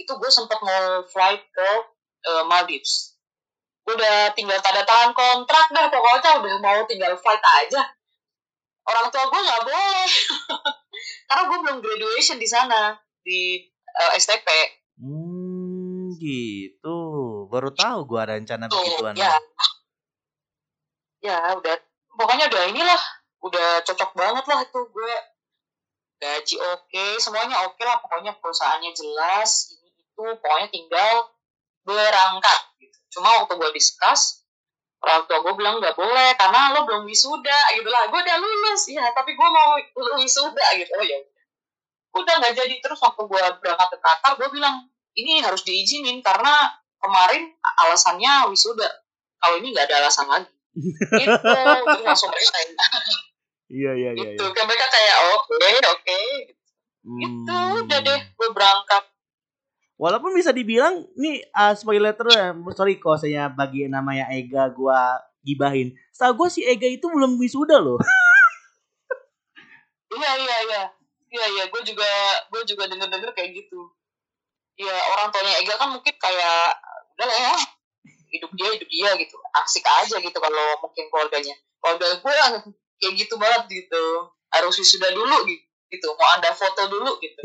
[0.00, 1.68] itu gue sempat mau flight ke
[2.26, 3.14] eh, Maldives.
[3.84, 7.84] Gue udah tinggal tanda tangan kontrak dah pokoknya udah mau tinggal flight aja.
[8.84, 10.08] Orang tua gue nggak boleh
[11.28, 14.48] karena gue belum graduation di sana di eh, STP.
[14.98, 16.98] Hmm, gitu.
[17.50, 19.14] Baru tahu gua ada rencana Tuh, begituan.
[19.18, 19.34] ya,
[21.24, 21.74] ya udah
[22.14, 23.02] pokoknya udah inilah
[23.44, 25.14] udah cocok banget lah itu gue.
[26.14, 31.34] Gaji oke semuanya oke lah pokoknya perusahaannya jelas ini itu pokoknya tinggal
[31.84, 32.96] berangkat gitu.
[33.18, 34.40] cuma waktu gue diskus
[35.04, 38.08] orang tua gue bilang nggak boleh karena lo belum wisuda gitu lah.
[38.08, 39.76] Gue udah lulus ya tapi gue mau
[40.16, 40.90] wisuda gitu.
[40.96, 41.18] Oh ya
[42.16, 42.34] udah.
[42.40, 42.74] Nggak jadi.
[42.80, 47.52] Terus waktu gue berangkat ke Qatar gue bilang ini harus diizinin karena kemarin
[47.84, 48.88] alasannya wisuda.
[49.36, 50.48] Kalau ini nggak ada alasan lagi.
[51.20, 52.58] Itu langsung mereka
[53.72, 54.44] iya iya iya gitu.
[54.44, 54.52] iya.
[54.52, 56.20] kan mereka kayak oke oke.
[57.04, 59.04] Gitu udah deh gue berangkat.
[59.94, 65.22] Walaupun bisa dibilang nih uh, spoiler terus ya, sorry kok saya bagi namanya Ega gua
[65.46, 65.94] gibahin.
[66.10, 68.02] Setahu gua si Ega itu belum wisuda loh.
[70.18, 70.82] iya iya iya.
[71.34, 72.10] Iya iya gue juga
[72.46, 73.90] gue juga denger denger kayak gitu.
[74.78, 76.74] Ya orang tuanya Ega kan mungkin kayak
[77.14, 77.54] udah lah ya
[78.34, 79.36] hidup dia hidup dia gitu.
[79.62, 81.54] Asik aja gitu kalau mungkin keluarganya.
[81.78, 82.34] Keluarga gue
[83.04, 84.04] kayak gitu banget gitu.
[84.48, 85.44] Harus wisuda dulu
[85.92, 86.08] gitu.
[86.16, 87.40] Mau ada foto dulu gitu.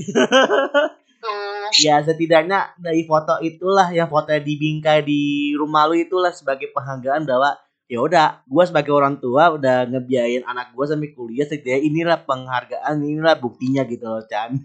[1.19, 7.27] Tuh ya setidaknya dari foto itulah yang fotonya dibingkai di rumah lu itulah sebagai penghargaan
[7.27, 7.59] bahwa
[7.91, 13.03] ya udah gue sebagai orang tua udah ngebiayain anak gue sampai kuliah setidaknya inilah penghargaan
[13.03, 14.55] inilah buktinya gitu loh Chan.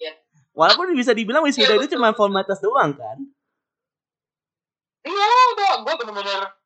[0.00, 0.14] Ya.
[0.56, 3.18] walaupun bisa dibilang wisuda Ya, itu cuma formalitas doang kan?
[5.04, 5.72] Iya udah.
[5.84, 6.63] Gue bener-bener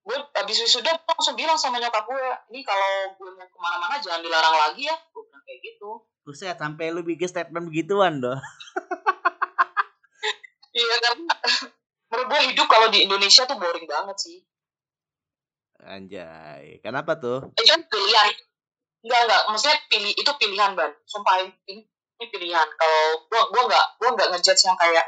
[0.00, 4.00] gue abis wisuda gue langsung bilang sama nyokap gue ini kalau gue mau ke mana-mana
[4.00, 4.96] jangan dilarang lagi ya.
[5.12, 5.90] Gue bilang kayak gitu.
[6.24, 8.36] Buset sampai lu bikin statement begituan doh
[10.76, 11.34] iya karena
[12.12, 14.38] menurut gue hidup kalau di Indonesia tuh boring banget sih.
[15.80, 17.48] Anjay kenapa tuh?
[17.56, 18.28] Itu kan pilihan.
[19.00, 20.92] Enggak enggak maksudnya pilih itu pilihan ban.
[21.08, 22.68] Sumpah ini, ini pilihan.
[22.76, 25.06] Kalau gua gua enggak gua enggak ngejudge yang kayak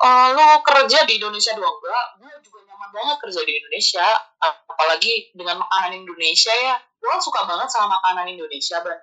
[0.00, 1.76] oh, lu kerja di Indonesia doang?
[1.80, 4.06] Enggak gua juga nyaman banget kerja di Indonesia.
[4.40, 6.76] Apalagi dengan makanan Indonesia ya.
[7.00, 8.98] Kan suka banget sama makanan Indonesia ban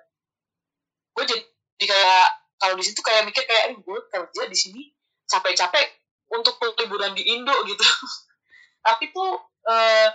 [1.18, 2.26] gua jadi kayak
[2.58, 4.82] kalau di situ kayak mikir kayak gue kerja di sini
[5.30, 5.86] capek-capek
[6.34, 7.82] untuk liburan di Indo gitu.
[8.86, 9.38] Tapi tuh
[9.70, 10.08] eh,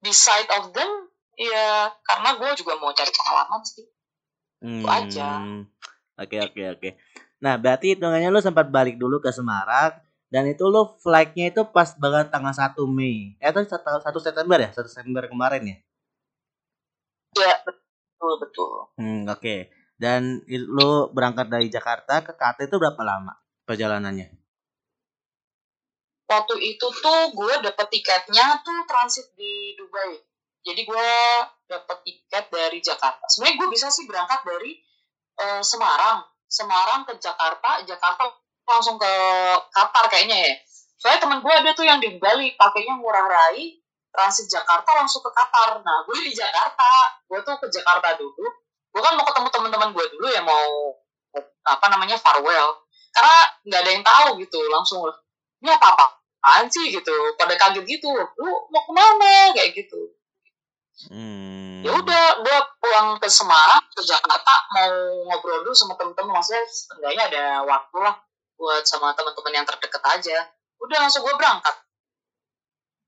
[0.00, 3.86] beside of them ya karena gue juga mau cari pengalaman sih.
[4.58, 5.28] Hmm, aja.
[6.18, 6.88] Oke oke oke.
[7.44, 9.94] Nah berarti hitungannya lu sempat balik dulu ke Semarang
[10.32, 13.38] dan itu lu flightnya itu pas banget tanggal 1 Mei.
[13.40, 14.70] Eh itu 1 September ya?
[14.74, 15.76] 1 September kemarin ya?
[17.38, 19.56] ya betul betul Hmm oke.
[19.98, 23.34] Dan i- lu berangkat dari Jakarta ke Qatar itu berapa lama
[23.66, 24.38] perjalanannya?
[26.28, 30.20] waktu itu tuh gue dapet tiketnya tuh transit di Dubai
[30.60, 31.08] jadi gue
[31.64, 34.76] dapet tiket dari Jakarta sebenarnya gue bisa sih berangkat dari
[35.40, 38.24] eh, Semarang Semarang ke Jakarta Jakarta
[38.64, 39.12] langsung ke
[39.72, 40.52] Qatar kayaknya ya.
[40.98, 43.78] Soalnya teman gue ada tuh yang di Bali pakainya murah rai
[44.10, 45.80] transit Jakarta langsung ke Qatar.
[45.84, 46.88] Nah gue di Jakarta
[47.28, 48.44] gue tuh ke Jakarta dulu.
[48.88, 50.96] Gue kan mau ketemu teman-teman gue dulu ya mau
[51.68, 52.82] apa namanya farewell.
[53.14, 55.04] Karena nggak ada yang tahu gitu langsung
[55.62, 56.90] ini apa apaan sih?
[56.90, 57.14] gitu.
[57.36, 59.52] Pada kaget gitu lu mau ke mana?
[59.54, 60.17] Kayak gitu
[61.06, 61.86] Hmm.
[61.86, 64.90] ya udah gue pulang ke Semarang ke Jakarta mau
[65.30, 68.18] ngobrol dulu sama temen-temen maksudnya setidaknya ada waktu lah
[68.58, 70.38] buat sama teman-teman yang terdekat aja
[70.82, 71.76] udah langsung gue berangkat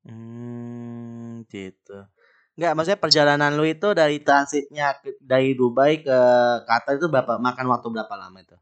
[0.00, 2.09] Hmm, gitu.
[2.57, 6.18] Enggak, maksudnya perjalanan lu itu dari transitnya dari Dubai ke
[6.64, 8.57] Qatar itu berapa makan waktu berapa lama itu?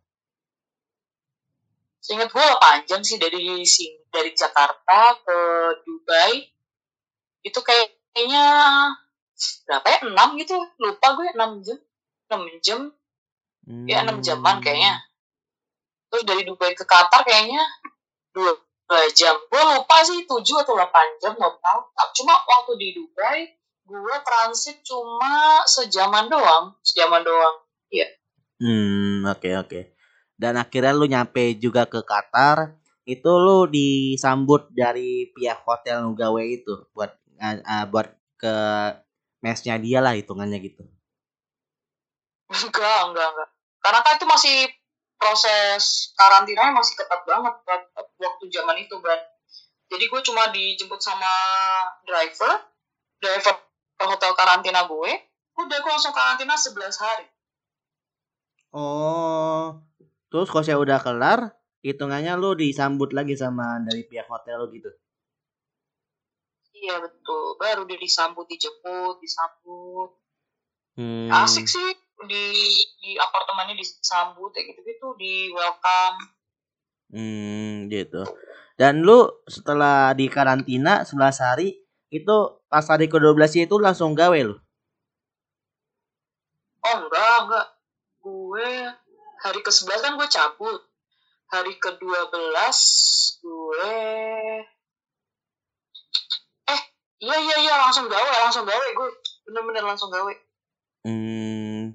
[2.09, 5.39] seingat gue 8 jam sih dari sini dari Jakarta ke
[5.85, 6.41] Dubai
[7.45, 8.47] itu kayaknya
[9.67, 9.99] berapa ya?
[10.07, 10.57] 6 gitu.
[10.83, 11.79] Lupa gue 6 jam.
[12.29, 12.81] 6 jam.
[13.85, 15.05] Ya 6 jaman kayaknya.
[16.09, 17.61] Terus dari Dubai ke Qatar kayaknya
[18.33, 18.57] dua,
[18.89, 19.37] dua jam.
[19.53, 21.81] Gue lupa sih 7 atau 8 jam nggak tahu.
[22.17, 23.45] Cuma waktu di Dubai
[23.89, 26.77] gue transit cuma sejaman doang.
[26.85, 27.57] Sejaman doang.
[28.59, 29.81] Hmm, oke oke.
[30.35, 36.43] Dan akhirnya lu nyampe juga ke Qatar, itu lu disambut dari pihak hotel lu gawe
[36.43, 38.55] itu buat eh, buat ke
[39.45, 40.83] mesnya dia lah hitungannya gitu.
[42.49, 43.49] enggak enggak enggak
[43.85, 44.57] karena kan itu masih
[45.21, 49.21] proses karantinanya masih ketat banget wa- waktu zaman itu ban
[49.89, 51.33] jadi gue cuma dijemput sama
[52.07, 52.69] driver
[53.21, 53.55] driver
[53.99, 55.13] hotel karantina gue
[55.59, 57.27] udah gue langsung karantina 11 hari
[58.69, 59.81] Oh,
[60.29, 64.93] terus kalau saya udah kelar, hitungannya lu disambut lagi sama dari pihak hotel lu gitu.
[66.79, 70.15] Iya betul, baru dia disambut, dijemput, disambut.
[70.95, 71.31] Hmm.
[71.31, 71.89] Asik sih
[72.27, 72.45] di
[73.03, 76.19] di apartemennya disambut kayak gitu-gitu, di welcome.
[77.11, 78.23] Hmm, gitu.
[78.79, 81.83] Dan lu setelah di karantina 11 hari
[82.15, 82.37] itu
[82.71, 84.55] pas hari ke-12 itu langsung gawe lu.
[86.87, 87.67] Oh enggak, enggak.
[88.23, 88.71] Gue
[89.43, 90.81] hari ke-11 kan gue cabut.
[91.49, 92.77] hari ke-12
[93.41, 93.97] gue
[97.19, 99.09] iya iya iya langsung gawe langsung gawe gue
[99.49, 100.33] bener-bener langsung gawe
[101.07, 101.95] Hmm,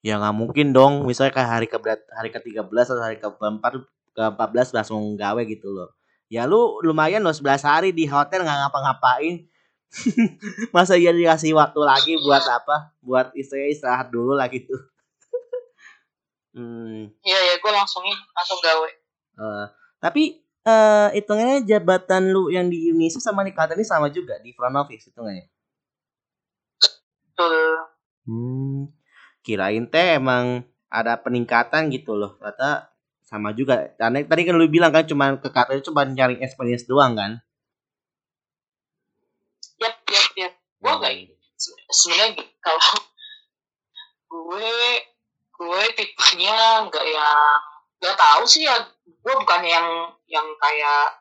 [0.00, 1.04] ya nggak mungkin dong.
[1.04, 1.78] Misalnya kayak hari ke
[2.14, 3.64] hari ke-13 atau hari ke-4
[4.16, 5.92] ke-14 langsung gawe gitu loh.
[6.30, 9.44] Ya lu lumayan loh 11 hari di hotel nggak ngapa-ngapain.
[10.74, 12.96] Masa iya dikasih waktu lagi buat apa?
[13.02, 14.72] Buat istri istirahat dulu lah gitu.
[16.56, 17.12] hmm.
[17.22, 18.90] Iya ya, gue langsung langsung gawe.
[19.36, 19.66] Uh,
[20.00, 24.50] tapi uh, hitungannya jabatan lu yang di Indonesia sama di Qatar ini sama juga di
[24.52, 25.46] front office hitungannya.
[27.32, 27.56] Betul.
[28.26, 28.90] Hmm,
[29.46, 32.34] kirain teh emang ada peningkatan gitu loh.
[32.42, 32.90] Kata
[33.22, 33.94] sama juga.
[33.94, 37.38] Karena tadi kan lu bilang kan cuma ke Qatar cuma nyari experience doang kan?
[39.78, 40.52] Yap, yap, yap.
[40.82, 41.02] Gue hmm.
[41.02, 41.14] gak
[41.88, 42.82] sebenarnya kalau
[44.32, 44.72] gue
[45.56, 47.60] gue tipenya nggak yang
[47.96, 48.76] nggak tahu sih ya
[49.26, 49.86] gue bukan yang
[50.30, 51.18] yang kayak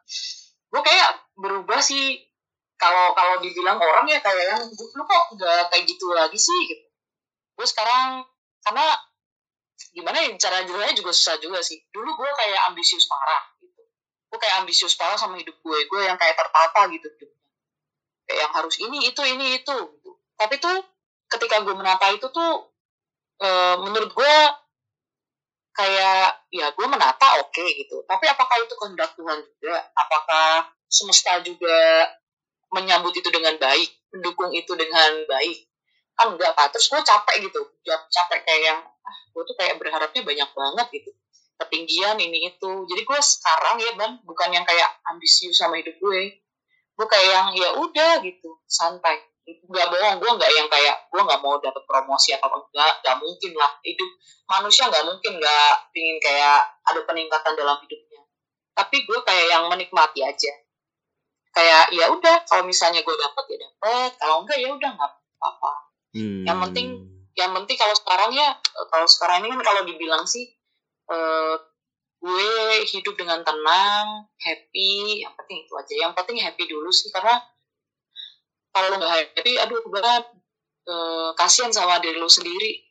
[0.70, 2.22] gue kayak berubah sih.
[2.76, 6.62] Kalau kalau dibilang orang ya kayak yang lu kok nggak kayak gitu lagi sih?
[6.70, 6.86] Gitu.
[7.58, 8.22] Gue sekarang
[8.62, 8.94] karena
[9.96, 11.82] gimana ya cara jelasnya juga susah juga sih.
[11.90, 13.82] Dulu gue kayak ambisius parah gitu.
[14.30, 17.10] Gue kayak ambisius parah sama hidup gue gue yang kayak tertata gitu
[18.26, 20.12] kayak yang harus ini itu ini itu gitu.
[20.36, 20.82] tapi tuh
[21.30, 22.74] ketika gue menata itu tuh
[23.38, 23.50] e,
[23.86, 24.36] menurut gue
[25.76, 28.02] kayak ya gue menata oke okay, gitu.
[28.08, 29.78] Tapi apakah itu kehendak Tuhan juga?
[29.94, 32.10] Apakah semesta juga
[32.72, 35.68] menyambut itu dengan baik mendukung itu dengan baik?
[36.16, 37.62] Kan enggak kan terus gue capek gitu.
[37.86, 41.12] Capek kayak yang ah gue tuh kayak berharapnya banyak banget gitu.
[41.60, 42.72] Ketinggian ini itu.
[42.88, 46.40] Jadi gue sekarang ya bang bukan yang kayak ambisius sama hidup gue.
[46.96, 48.64] Gue kayak yang ya udah gitu.
[48.64, 53.18] Santai nggak bohong gue nggak yang kayak gue nggak mau dapet promosi atau enggak nggak
[53.22, 53.72] mungkin lah.
[53.86, 54.10] Hidup
[54.50, 58.22] manusia nggak mungkin nggak pingin kayak ada peningkatan dalam hidupnya.
[58.74, 60.54] Tapi gue kayak yang menikmati aja.
[61.56, 64.12] Kayak ya udah kalau misalnya gue dapet ya dapet.
[64.18, 65.72] Kalau enggak ya udah nggak apa-apa.
[66.18, 66.44] Hmm.
[66.44, 66.88] Yang penting
[67.36, 68.50] yang penting kalau sekarang ya
[68.90, 70.56] kalau sekarang ini kan kalau dibilang sih
[71.12, 71.56] uh,
[72.26, 72.50] gue
[72.90, 75.94] hidup dengan tenang, happy, yang penting itu aja.
[76.10, 77.38] Yang penting happy dulu sih karena
[78.76, 80.28] kalau nggak happy, aduh berat,
[80.92, 82.84] uh, kasihan sama diri lo sendiri.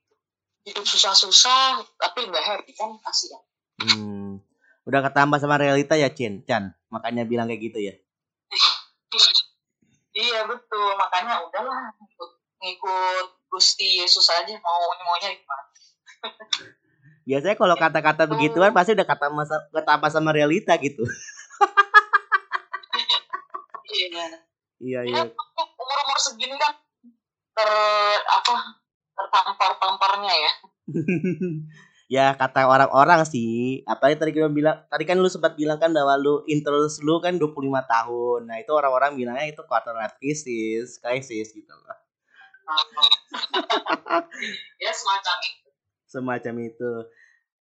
[0.64, 3.44] Hidup susah-susah tapi nggak happy kan kasihan.
[3.85, 4.40] Hmm.
[4.88, 6.73] Udah ketambah sama realita ya Cin, Chan.
[6.88, 7.92] Makanya bilang kayak gitu ya.
[10.25, 11.92] iya betul, makanya udahlah
[12.64, 15.64] ngikut Gusti Yesus aja mau maunya gimana
[17.29, 21.05] biasanya kalau kata-kata begituan pasti udah kata masa kata apa sama realita gitu
[23.94, 24.44] iya
[24.81, 25.23] iya iya
[25.79, 26.75] umur umur segini kan
[27.55, 27.71] ter
[28.27, 28.55] apa
[29.15, 30.53] tertampar-tamparnya ya.
[32.05, 33.81] Ya kata orang-orang sih.
[33.89, 37.41] Apalagi tadi kita bilang tadi kan lu sempat bilang kan bahwa lu interest lu kan
[37.41, 38.41] 25 tahun.
[38.45, 41.99] Nah itu orang-orang bilangnya itu quarter life crisis crisis gitu loh.
[44.85, 45.69] Ya semacam itu.
[46.05, 46.93] Semacam itu.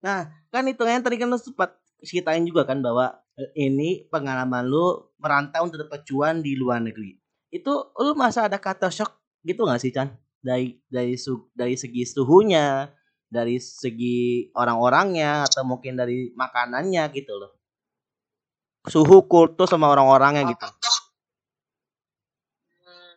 [0.00, 4.66] Nah kan itu kan tadi kan lu sempat ceritain juga kan bahwa eh, ini pengalaman
[4.66, 7.16] lu merantau untuk dapat cuan di luar negeri.
[7.50, 10.12] Itu lu masa ada kata shock gitu gak sih Chan?
[10.40, 12.88] Dari dari su, dari segi suhunya
[13.30, 17.54] dari segi orang-orangnya atau mungkin dari makanannya gitu loh.
[18.90, 20.66] Suhu kultus sama orang-orangnya gitu.
[22.82, 23.12] Hmm,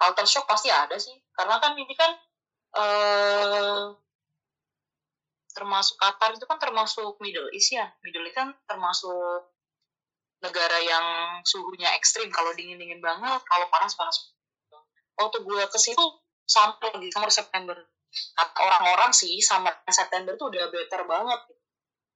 [0.00, 1.12] culture shock pasti ada sih.
[1.36, 2.16] Karena kan ini kan
[2.80, 3.82] eh,
[5.58, 7.90] termasuk Qatar itu kan termasuk Middle East ya.
[8.06, 9.50] Middle East kan termasuk
[10.38, 11.06] negara yang
[11.42, 14.30] suhunya ekstrim kalau dingin dingin banget kalau panas panas.
[15.18, 16.04] Waktu gue ke situ
[16.46, 17.74] sampai di summer September.
[18.38, 21.40] Orang-orang sih sama September tuh udah better banget.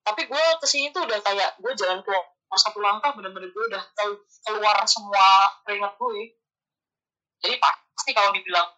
[0.07, 3.83] Tapi gue ke sini tuh udah kayak gue jalan keluar satu langkah bener-bener gue udah
[4.45, 6.37] keluar semua keringat gue
[7.43, 8.69] jadi pasti kalau dibilang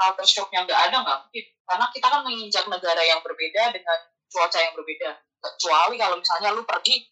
[0.00, 1.44] culture shocknya nggak ada nggak mungkin.
[1.68, 3.98] Karena kita kan menginjak negara yang berbeda dengan
[4.32, 5.10] cuaca yang berbeda.
[5.40, 7.04] Kecuali kalau misalnya lu pergi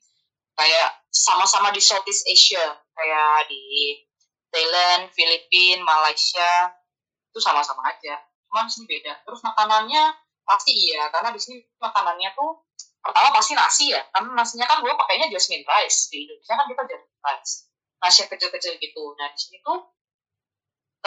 [0.57, 2.65] kayak sama-sama di Southeast Asia
[2.97, 3.95] kayak di
[4.49, 6.73] Thailand, Filipina, Malaysia
[7.29, 8.17] itu sama-sama aja.
[8.49, 9.13] Cuma di sini beda.
[9.29, 10.03] Terus makanannya
[10.49, 12.65] pasti iya karena di sini makanannya tuh
[13.05, 14.03] pertama pasti nasi ya.
[14.11, 16.09] Karena nasinya kan gue pakainya jasmine rice.
[16.09, 17.53] Di Indonesia kan kita jasmine rice.
[18.01, 19.05] Nasi kecil-kecil gitu.
[19.21, 19.79] Nah di sini tuh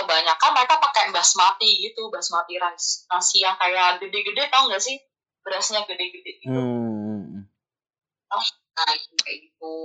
[0.01, 3.05] kebanyakan mereka pakai basmati gitu basmati rice.
[3.07, 4.97] Nasi yang kayak gede-gede tau gak sih?
[5.45, 6.57] Berasnya gede-gede gitu.
[6.57, 7.45] Hmm.
[8.33, 8.85] oh, nah
[9.21, 9.75] kayak gitu.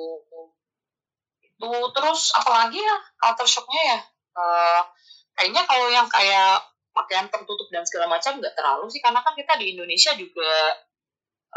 [1.45, 4.01] Itu terus apalagi ya culture shocknya ya?
[4.37, 4.83] Uh,
[5.37, 6.65] kayaknya kalau yang kayak
[6.97, 10.53] pakaian tertutup dan segala macam nggak terlalu sih karena kan kita di Indonesia juga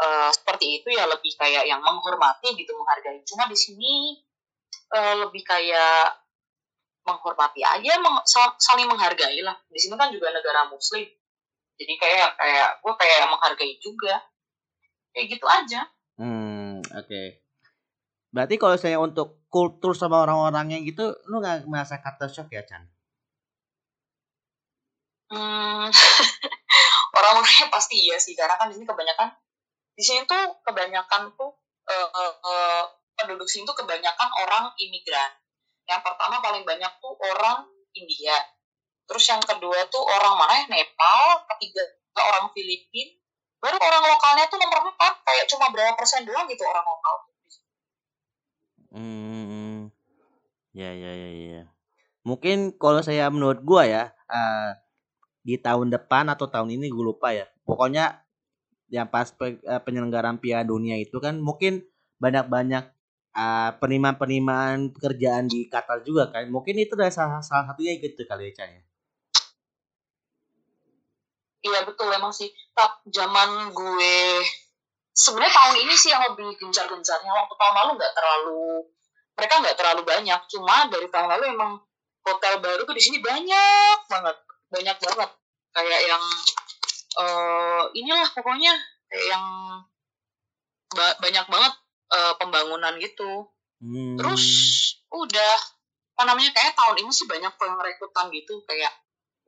[0.00, 3.24] uh, seperti itu ya lebih kayak yang menghormati gitu menghargai.
[3.24, 4.20] Cuma di sini
[4.92, 6.20] uh, lebih kayak
[7.04, 8.20] menghormati aja meng,
[8.60, 9.56] saling menghargai lah.
[9.68, 11.06] Di sini kan juga negara muslim.
[11.80, 14.20] Jadi kayak kayak gue kayak menghargai juga.
[15.10, 15.80] Kayak gitu aja.
[16.20, 17.06] Hmm oke.
[17.06, 17.26] Okay.
[18.30, 22.86] berarti kalau saya untuk kultur sama orang-orangnya gitu lu nggak merasa kata shock ya Chan?
[25.34, 25.90] Hmm,
[27.18, 28.38] orang-orangnya pasti iya sih.
[28.38, 29.34] Karena kan di sini kebanyakan
[29.98, 31.50] di sini tuh kebanyakan tuh
[31.90, 32.84] uh, uh, uh,
[33.18, 35.30] penduduk sini tuh kebanyakan orang imigran
[35.90, 37.66] yang pertama paling banyak tuh orang
[37.98, 38.38] India.
[39.10, 40.64] Terus yang kedua tuh orang mana ya?
[40.70, 41.82] Nepal ketiga
[42.14, 43.18] orang Filipina
[43.60, 47.16] baru orang lokalnya tuh nomor empat kayak cuma berapa persen doang gitu orang lokal.
[48.90, 49.80] Hmm
[50.72, 51.62] ya ya ya ya.
[52.24, 54.72] Mungkin kalau saya menurut gua ya uh,
[55.44, 57.48] di tahun depan atau tahun ini gue lupa ya.
[57.64, 58.24] Pokoknya
[58.90, 61.86] yang pas eh, penyelenggaraan Piala Dunia itu kan mungkin
[62.20, 62.90] banyak-banyak
[63.36, 68.50] uh, penerimaan-penerimaan pekerjaan di Qatar juga kan mungkin itu adalah salah, salah satunya gitu kali
[68.50, 68.90] ya Cahaya
[71.60, 72.48] Iya betul emang sih.
[72.72, 74.16] Tak zaman gue
[75.12, 77.30] sebenarnya tahun ini sih yang lebih gencar-gencarnya.
[77.30, 78.64] Waktu tahun lalu nggak terlalu
[79.36, 80.40] mereka nggak terlalu banyak.
[80.48, 81.72] Cuma dari tahun lalu emang
[82.24, 84.36] hotel baru tuh di sini banyak banget,
[84.72, 85.30] banyak banget.
[85.70, 86.24] Kayak yang
[87.20, 88.72] uh, inilah pokoknya
[89.28, 89.44] yang
[90.90, 91.74] ba banyak banget
[92.10, 93.48] uh, pembangunan gitu.
[93.80, 94.18] Hmm.
[94.18, 94.44] Terus
[95.10, 95.54] udah
[96.18, 98.92] apa namanya kayak tahun ini sih banyak pengrekrutan gitu kayak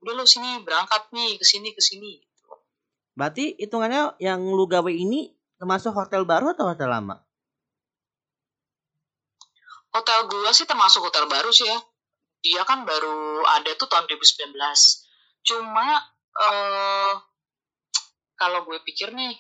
[0.01, 2.51] udah lo sini berangkat nih ke sini ke sini gitu.
[3.13, 7.21] Berarti hitungannya yang lu gawe ini termasuk hotel baru atau hotel lama?
[9.93, 11.79] Hotel gua sih termasuk hotel baru sih ya.
[12.43, 14.57] Dia kan baru ada tuh tahun 2019.
[15.47, 15.87] Cuma
[16.35, 17.15] uh,
[18.35, 19.39] kalau gue pikir nih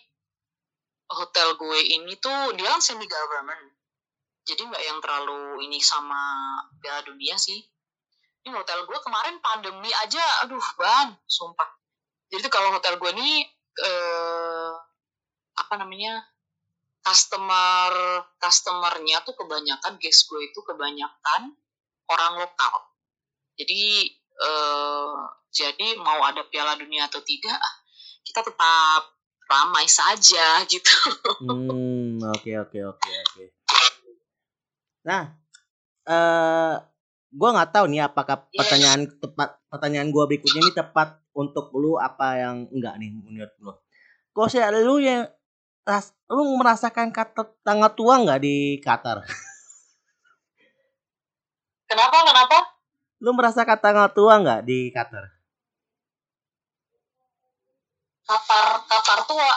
[1.13, 3.73] hotel gue ini tuh dia kan semi government.
[4.43, 6.19] Jadi nggak yang terlalu ini sama
[6.83, 7.63] Piala Dunia sih.
[8.43, 10.23] Ini hotel gue kemarin pandemi aja.
[10.43, 11.69] Aduh bang sumpah.
[12.33, 13.47] Jadi kalau hotel gue ini
[13.79, 14.73] eh,
[15.53, 16.27] apa namanya
[17.03, 17.93] customer
[18.41, 21.55] customernya tuh kebanyakan guest gue itu kebanyakan
[22.11, 22.75] orang lokal.
[23.55, 24.11] Jadi
[24.43, 25.19] eh,
[25.53, 27.61] jadi mau ada piala dunia atau tidak
[28.27, 29.03] kita tetap
[29.49, 30.95] ramai saja gitu.
[31.43, 33.45] Hmm oke okay, oke okay, oke okay, oke.
[35.07, 35.23] Nah
[36.03, 36.75] eh
[37.33, 38.59] gue nggak tahu nih apakah iya.
[38.61, 43.73] pertanyaan tepat pertanyaan gue berikutnya ini tepat untuk lu apa yang enggak nih menurut lu?
[44.33, 45.29] Kok sih lu yang
[45.85, 49.25] ras, lu merasakan kata tanggal tua nggak di Qatar?
[51.89, 52.59] Kenapa kenapa?
[53.21, 55.42] Lu merasakan tanggal tua nggak di Qatar
[58.27, 59.53] Qatar Qatar tua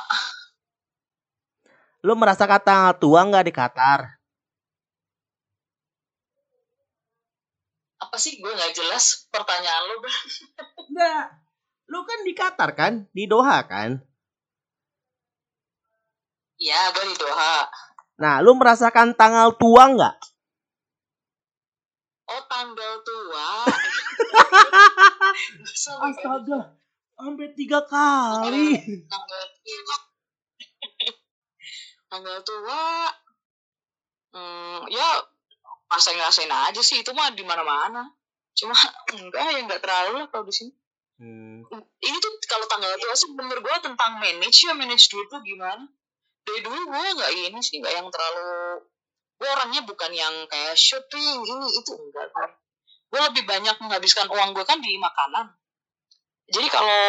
[2.05, 3.99] lu merasakan tanggal tua nggak di Qatar
[8.01, 9.95] apa sih gue nggak jelas pertanyaan lo
[10.85, 11.25] Enggak.
[11.91, 12.93] Lu kan di Qatar kan?
[13.13, 13.99] Di Doha kan?
[16.55, 17.67] Iya, gue di Doha.
[18.15, 20.15] Nah, lu merasakan tanggal tua nggak?
[22.25, 23.49] Oh, tanggal tua.
[26.07, 26.73] Astaga,
[27.15, 28.75] sampai tiga kali.
[29.07, 29.97] Tanggal tua.
[32.11, 32.83] tanggal tua.
[34.35, 35.07] Hmm, ya
[35.95, 38.03] ngerasain-ngerasain aja sih itu mah di mana-mana
[38.55, 38.75] cuma
[39.15, 40.71] enggak ya enggak terlalu lah kalau di sini
[41.23, 41.63] hmm.
[42.03, 45.87] ini tuh kalau tanggal tua sih bener gue tentang manage ya manage duit tuh gimana
[46.43, 48.83] dari dulu gue nggak ini sih nggak yang terlalu
[49.35, 52.27] gue orangnya bukan yang kayak shopping ini itu enggak
[53.11, 55.51] gue lebih banyak menghabiskan uang gue kan di makanan
[56.45, 57.03] jadi kalau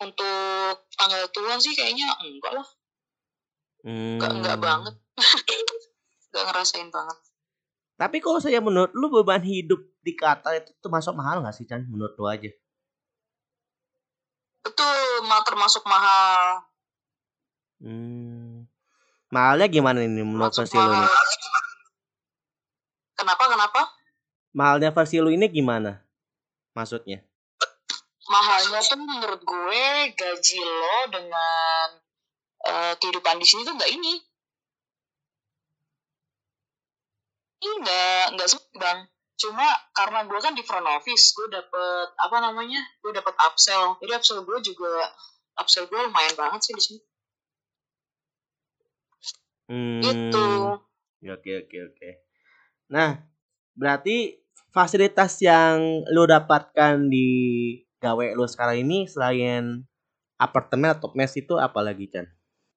[0.00, 2.68] untuk tanggal tua sih kayaknya enggak lah.
[3.84, 4.16] Hmm.
[4.16, 4.94] enggak enggak banget.
[6.30, 7.18] Gak ngerasain banget.
[7.98, 11.90] Tapi kalau saya menurut lu beban hidup di Qatar itu termasuk mahal gak sih Chan?
[11.90, 12.46] Menurut lu aja.
[14.62, 16.70] Betul mah termasuk mahal.
[17.80, 18.68] Hmm.
[19.32, 21.08] mahalnya gimana ini menurut versi lu nih?
[23.16, 23.80] kenapa kenapa?
[24.52, 26.04] Mahalnya versi lu ini gimana?
[26.76, 27.24] Maksudnya
[28.28, 31.88] mahalnya tuh menurut gue gaji lo dengan
[32.68, 34.14] uh, kehidupan di sini tuh nggak ini.
[37.60, 39.00] Enggak enggak sulit bang
[39.40, 39.64] cuma
[39.96, 43.96] karena gue kan di front office gue dapet apa namanya gue dapet upsell.
[44.04, 45.08] Jadi upsell gue juga
[45.56, 47.00] upsell gue lumayan banget sih di sini.
[49.70, 50.02] Hmm.
[50.02, 50.48] itu
[51.30, 52.10] oke oke oke.
[52.90, 53.22] Nah
[53.72, 54.34] berarti
[54.74, 59.84] fasilitas yang lo dapatkan di gawe lo sekarang ini selain
[60.40, 62.26] apartemen atau mes itu apa lagi Chan?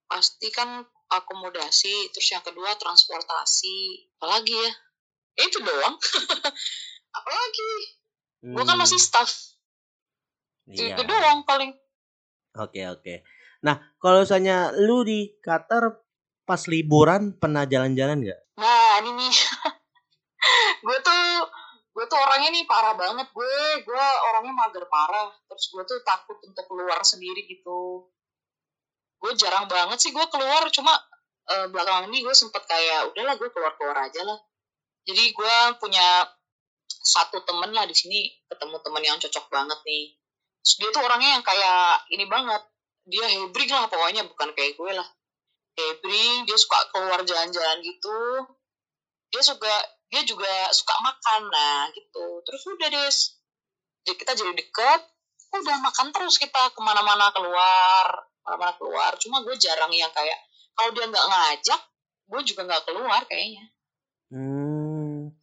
[0.03, 4.71] pasti kan akomodasi terus yang kedua transportasi apalagi ya
[5.39, 5.95] ya itu doang
[7.17, 7.71] apalagi
[8.43, 9.55] Hmm, gue kan masih staff
[10.67, 10.99] iya.
[10.99, 11.71] itu doang paling
[12.53, 13.25] Oke oke.
[13.65, 15.89] Nah kalau misalnya lu di Qatar
[16.45, 18.41] pas liburan pernah jalan-jalan nggak?
[18.53, 19.33] nah ini nih
[20.85, 21.23] gue tuh
[21.93, 25.29] gue tuh orangnya nih parah banget gue gue orangnya mager parah.
[25.45, 28.09] Terus gue tuh takut untuk keluar sendiri gitu.
[29.21, 30.93] Gue jarang banget sih gue keluar cuma
[31.53, 34.41] eh, belakangan ini gue sempet kayak udahlah gue keluar keluar aja lah.
[35.05, 36.25] Jadi gue punya
[36.89, 40.17] satu temen lah di sini ketemu temen yang cocok banget nih.
[40.63, 42.61] Terus dia tuh orangnya yang kayak ini banget.
[43.03, 45.07] Dia hebring lah pokoknya bukan kayak gue lah.
[45.75, 48.19] Hebring dia suka keluar jalan-jalan gitu.
[49.29, 49.75] Dia juga
[50.13, 52.45] dia juga suka makan nah gitu.
[52.45, 53.09] Terus udah deh
[54.03, 55.01] jadi kita jadi deket
[55.53, 59.11] udah makan terus kita ke mana-mana keluar ke mana-mana keluar.
[59.17, 60.37] Cuma gue jarang yang kayak
[60.77, 61.81] kalau dia nggak ngajak
[62.29, 63.65] gue juga nggak keluar kayaknya.
[64.29, 65.33] Hmm,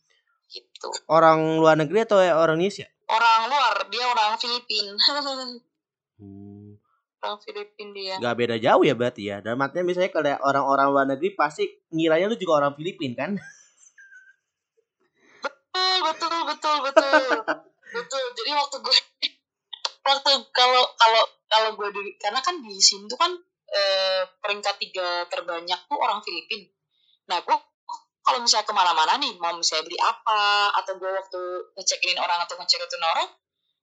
[0.47, 0.89] gitu.
[1.11, 2.87] Orang luar negeri atau orang Indonesia?
[3.11, 4.87] orang luar dia orang Filipin.
[6.21, 6.77] Hmm,
[7.25, 8.21] orang Filipin dia.
[8.21, 9.41] Gak beda jauh ya berarti ya.
[9.41, 13.41] Dan artinya misalnya kalau orang-orang luar negeri pasti ngiranya lu juga orang Filipin kan?
[16.05, 17.23] betul betul betul.
[17.91, 18.23] Betul.
[18.39, 18.97] Jadi waktu gue
[20.07, 23.35] waktu kalau kalau kalau gue di karena kan di sini tuh kan
[23.75, 26.71] eh, peringkat tiga terbanyak tuh orang Filipin
[27.27, 27.57] nah gue
[28.23, 31.41] kalau misalnya ke mana-mana nih mau misalnya beli apa atau gue waktu
[31.79, 33.29] ngecekin orang atau ngecekin orang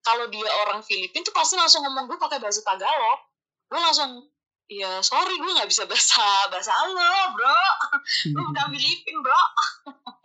[0.08, 3.20] kalau dia orang Filipin tuh pasti langsung ngomong gue pakai bahasa Tagalog.
[3.68, 4.24] Gue langsung
[4.68, 7.64] ya sorry gue nggak bisa bahasa bahasa lo bro
[8.36, 9.44] gue bukan Filipin bro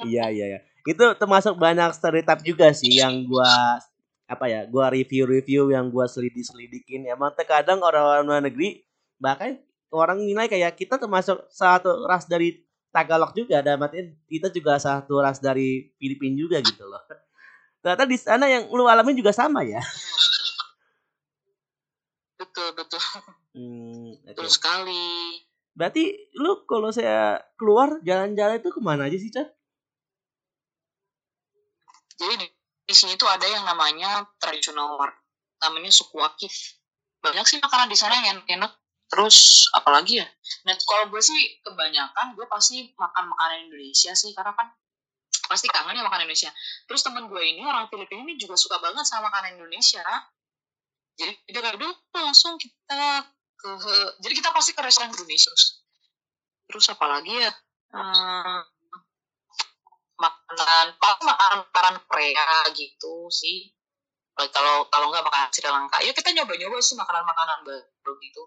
[0.07, 0.61] iya iya iya.
[0.83, 3.79] Itu termasuk banyak stereotip juga sih yang gua
[4.27, 4.67] apa ya?
[4.67, 7.07] Gua review-review yang gua selidik-selidikin.
[7.07, 8.83] Emang terkadang orang-orang luar negeri
[9.23, 9.63] bahkan
[9.95, 15.23] orang nilai kayak kita termasuk satu ras dari Tagalog juga dan artinya kita juga satu
[15.23, 17.01] ras dari Filipina juga gitu loh.
[17.83, 19.81] Ternyata di sana yang lu alamin juga sama ya.
[22.43, 22.99] betul betul
[23.53, 25.41] Hmm, betul sekali.
[25.73, 29.49] Berarti lu kalau saya keluar jalan-jalan itu ke mana aja sih, Chan?
[32.23, 32.47] jadi di,
[32.87, 35.17] di sini tuh ada yang namanya traditional mart.
[35.59, 36.79] Namanya suku wakif
[37.23, 38.73] banyak sih makanan di sana yang enak.
[39.11, 40.27] Terus apalagi ya?
[40.65, 44.33] Nah kalau gue sih kebanyakan gue pasti makan makanan Indonesia sih.
[44.33, 44.71] Karena kan
[45.51, 46.51] pasti kangen ya makan Indonesia.
[46.89, 50.03] Terus temen gue ini orang Filipina ini juga suka banget sama makanan Indonesia.
[51.19, 53.27] Jadi dia kayak udah langsung kita
[53.63, 55.83] ke jadi kita pasti ke restoran Indonesia terus
[56.67, 57.53] terus apalagi ya?
[57.93, 58.65] Hmm,
[60.17, 63.71] makanan paling makanan makanan Korea gitu sih.
[64.33, 68.43] Kalau kalau nggak makanan Sri Lanka ya kita nyoba nyoba sih makanan makanan baru gitu.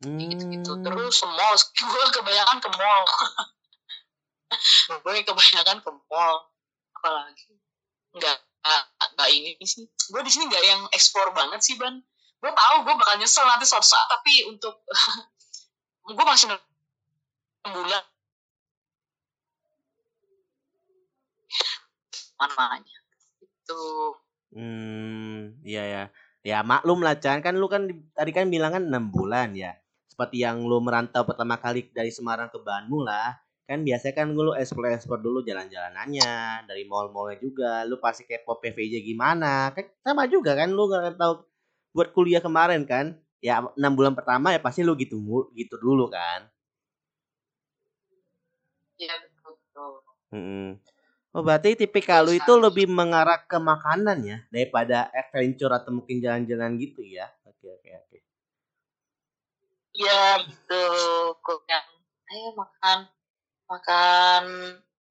[0.00, 0.82] Gitu gitu Hmm.
[0.82, 1.54] terus mall
[1.92, 3.02] gue kebanyakan ke mall.
[5.04, 6.36] Gue kebanyakan ke mall.
[6.96, 7.52] Apalagi?
[8.16, 8.36] Nggak
[9.14, 9.84] nggak ini sih.
[10.08, 12.00] Gue di sini nggak yang ekspor banget sih ban
[12.40, 14.74] gue tahu gue bakal nyesel nanti suatu saat tapi untuk
[16.16, 16.60] gue masih enam
[17.76, 18.04] bulan
[22.38, 22.96] mana-mananya
[23.44, 23.82] itu
[24.50, 26.02] Hmm, iya ya.
[26.42, 29.78] Ya maklum lah Chan, kan lu kan di- tadi kan bilang kan 6 bulan ya.
[30.10, 33.38] Seperti yang lu merantau pertama kali dari Semarang ke Bandung lah.
[33.68, 37.86] Kan biasanya kan lu explore-explore dulu jalan-jalanannya, dari mall-mallnya juga.
[37.86, 39.70] Lu pasti kepo PVJ gimana.
[39.70, 41.34] Kan sama juga kan lu nggak tahu
[41.94, 43.16] buat kuliah kemarin kan.
[43.40, 45.16] Ya 6 bulan pertama ya pasti lu gitu
[45.56, 46.48] gitu dulu kan.
[49.00, 49.92] ya betul betul
[50.36, 50.68] Mm-mm.
[51.32, 56.76] Oh berarti tipikal lu itu lebih mengarah ke makanan ya daripada adventure atau mungkin jalan-jalan
[56.76, 57.32] gitu ya.
[57.48, 58.18] Oke oke oke.
[59.94, 61.86] ya betul kok yang
[62.30, 62.98] ayo makan
[63.66, 64.42] makan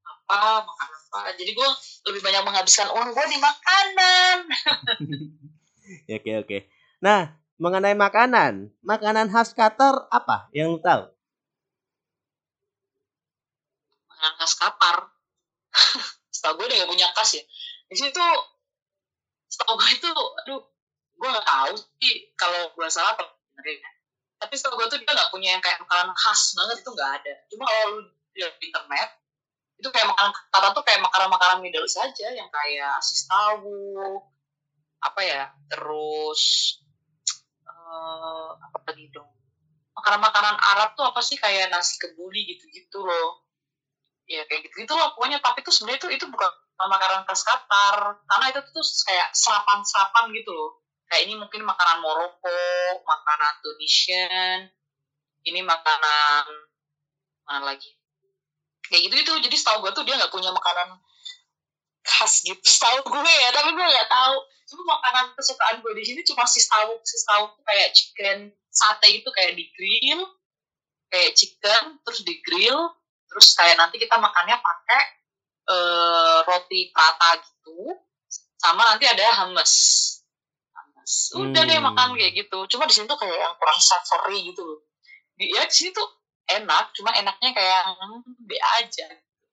[0.08, 1.70] apa makan apa jadi gue
[2.10, 4.38] lebih banyak menghabiskan uang gue di makanan
[6.18, 6.58] Oke oke.
[7.02, 11.10] Nah mengenai makanan, makanan khas Qatar apa yang lu tahu?
[14.20, 14.98] makanan khas kapar
[16.36, 17.44] setahu gue udah gak punya khas ya
[17.88, 18.28] di situ
[19.48, 20.60] setahu gue itu aduh
[21.16, 21.72] gue gak tahu
[22.04, 23.24] sih kalau gue salah apa
[23.56, 23.90] benerin ya.
[24.44, 27.34] tapi setahu gue tuh dia gak punya yang kayak makanan khas banget itu gak ada
[27.48, 28.00] cuma kalau lu
[28.36, 29.10] di internet
[29.80, 34.20] itu kayak makanan kata tuh kayak makanan-makanan middle saja yang kayak asis tahu
[35.00, 36.42] apa ya terus
[37.70, 39.30] eh apa lagi dong?
[39.96, 43.44] Makanan-makanan Arab tuh apa sih kayak nasi kebuli gitu-gitu loh.
[44.30, 45.44] Ya kayak gitu gitu loh pokoknya.
[45.44, 48.24] Tapi itu sebenarnya itu itu bukan makanan khas Qatar.
[48.24, 50.80] Karena itu tuh kayak serapan-serapan gitu loh.
[51.10, 52.62] Kayak ini mungkin makanan Maroko
[53.04, 54.70] makanan Tunisian
[55.48, 56.46] ini makanan
[57.50, 57.90] mana lagi?
[58.86, 61.02] Kayak gitu itu jadi setahu gue tuh dia nggak punya makanan
[62.06, 62.62] khas gitu.
[62.62, 64.36] Setahu gue ya tapi gue nggak tahu
[64.70, 68.38] cuma makanan kesukaan gue di sini cuma si tahu si tahu tuh kayak chicken
[68.70, 70.22] sate itu kayak di grill
[71.10, 72.94] kayak chicken terus di grill
[73.30, 75.04] terus kayak nanti kita makannya pakai
[75.70, 77.94] uh, roti prata gitu
[78.60, 79.74] sama nanti ada hummus.
[80.76, 81.14] Hummus.
[81.40, 81.88] Udah deh Hmm.
[81.96, 82.60] makan kayak gitu.
[82.76, 84.80] Cuma di sini tuh kayak yang kurang savory gitu loh.
[85.40, 86.06] Di, ya di sini tuh
[86.52, 89.08] enak cuma enaknya kayak hmm, be aja.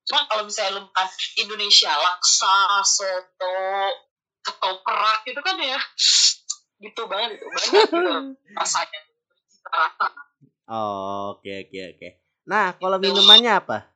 [0.07, 1.07] Cuma kalau misalnya lu makan
[1.39, 3.55] Indonesia laksa soto
[4.47, 5.81] ketoprak itu kan ya
[6.79, 7.99] gitu banget itu banget gitu
[8.55, 9.01] rasanya
[9.67, 10.07] rasa
[10.67, 12.09] Oh, oke oke oke.
[12.51, 13.07] Nah, kalau Gitu.
[13.15, 13.87] minumannya apa?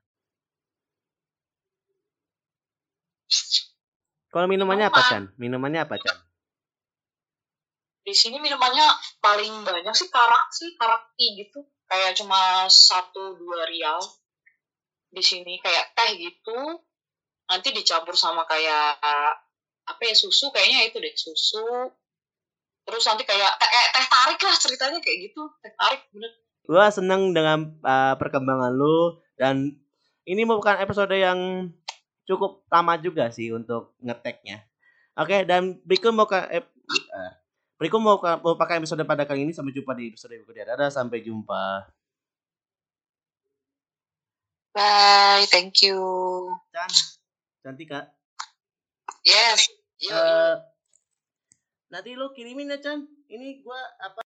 [4.31, 5.03] Kalau minumannya apa.
[5.03, 5.35] Chan?
[5.35, 6.15] Minumannya apa, Chan?
[8.01, 8.87] di sini minumannya
[9.21, 14.01] paling banyak sih karak sih karak tea gitu kayak cuma satu dua rial
[15.13, 16.81] di sini kayak teh gitu
[17.47, 18.99] nanti dicampur sama kayak
[19.91, 21.91] apa ya susu kayaknya itu deh susu
[22.87, 26.33] terus nanti kayak kayak teh tarik lah ceritanya kayak gitu teh tarik bener
[26.71, 29.75] Gua seneng dengan uh, perkembangan lu dan
[30.23, 31.67] ini merupakan episode yang
[32.29, 34.63] cukup lama juga sih untuk ngeteknya.
[35.19, 36.63] Oke, dan berikut mau ke eh,
[37.75, 40.79] berikut mau mau pakai episode pada kali ini sampai jumpa di episode berikutnya.
[40.79, 41.91] Dadah, sampai jumpa.
[44.75, 45.99] bye thank you
[46.71, 46.91] Chan,
[47.65, 48.07] Cantika.
[49.27, 50.17] yes Yuk, yuk.
[50.17, 50.55] Eh,
[51.93, 52.99] nanti lu kirimin ya Chan.
[53.31, 54.19] Ini gua apa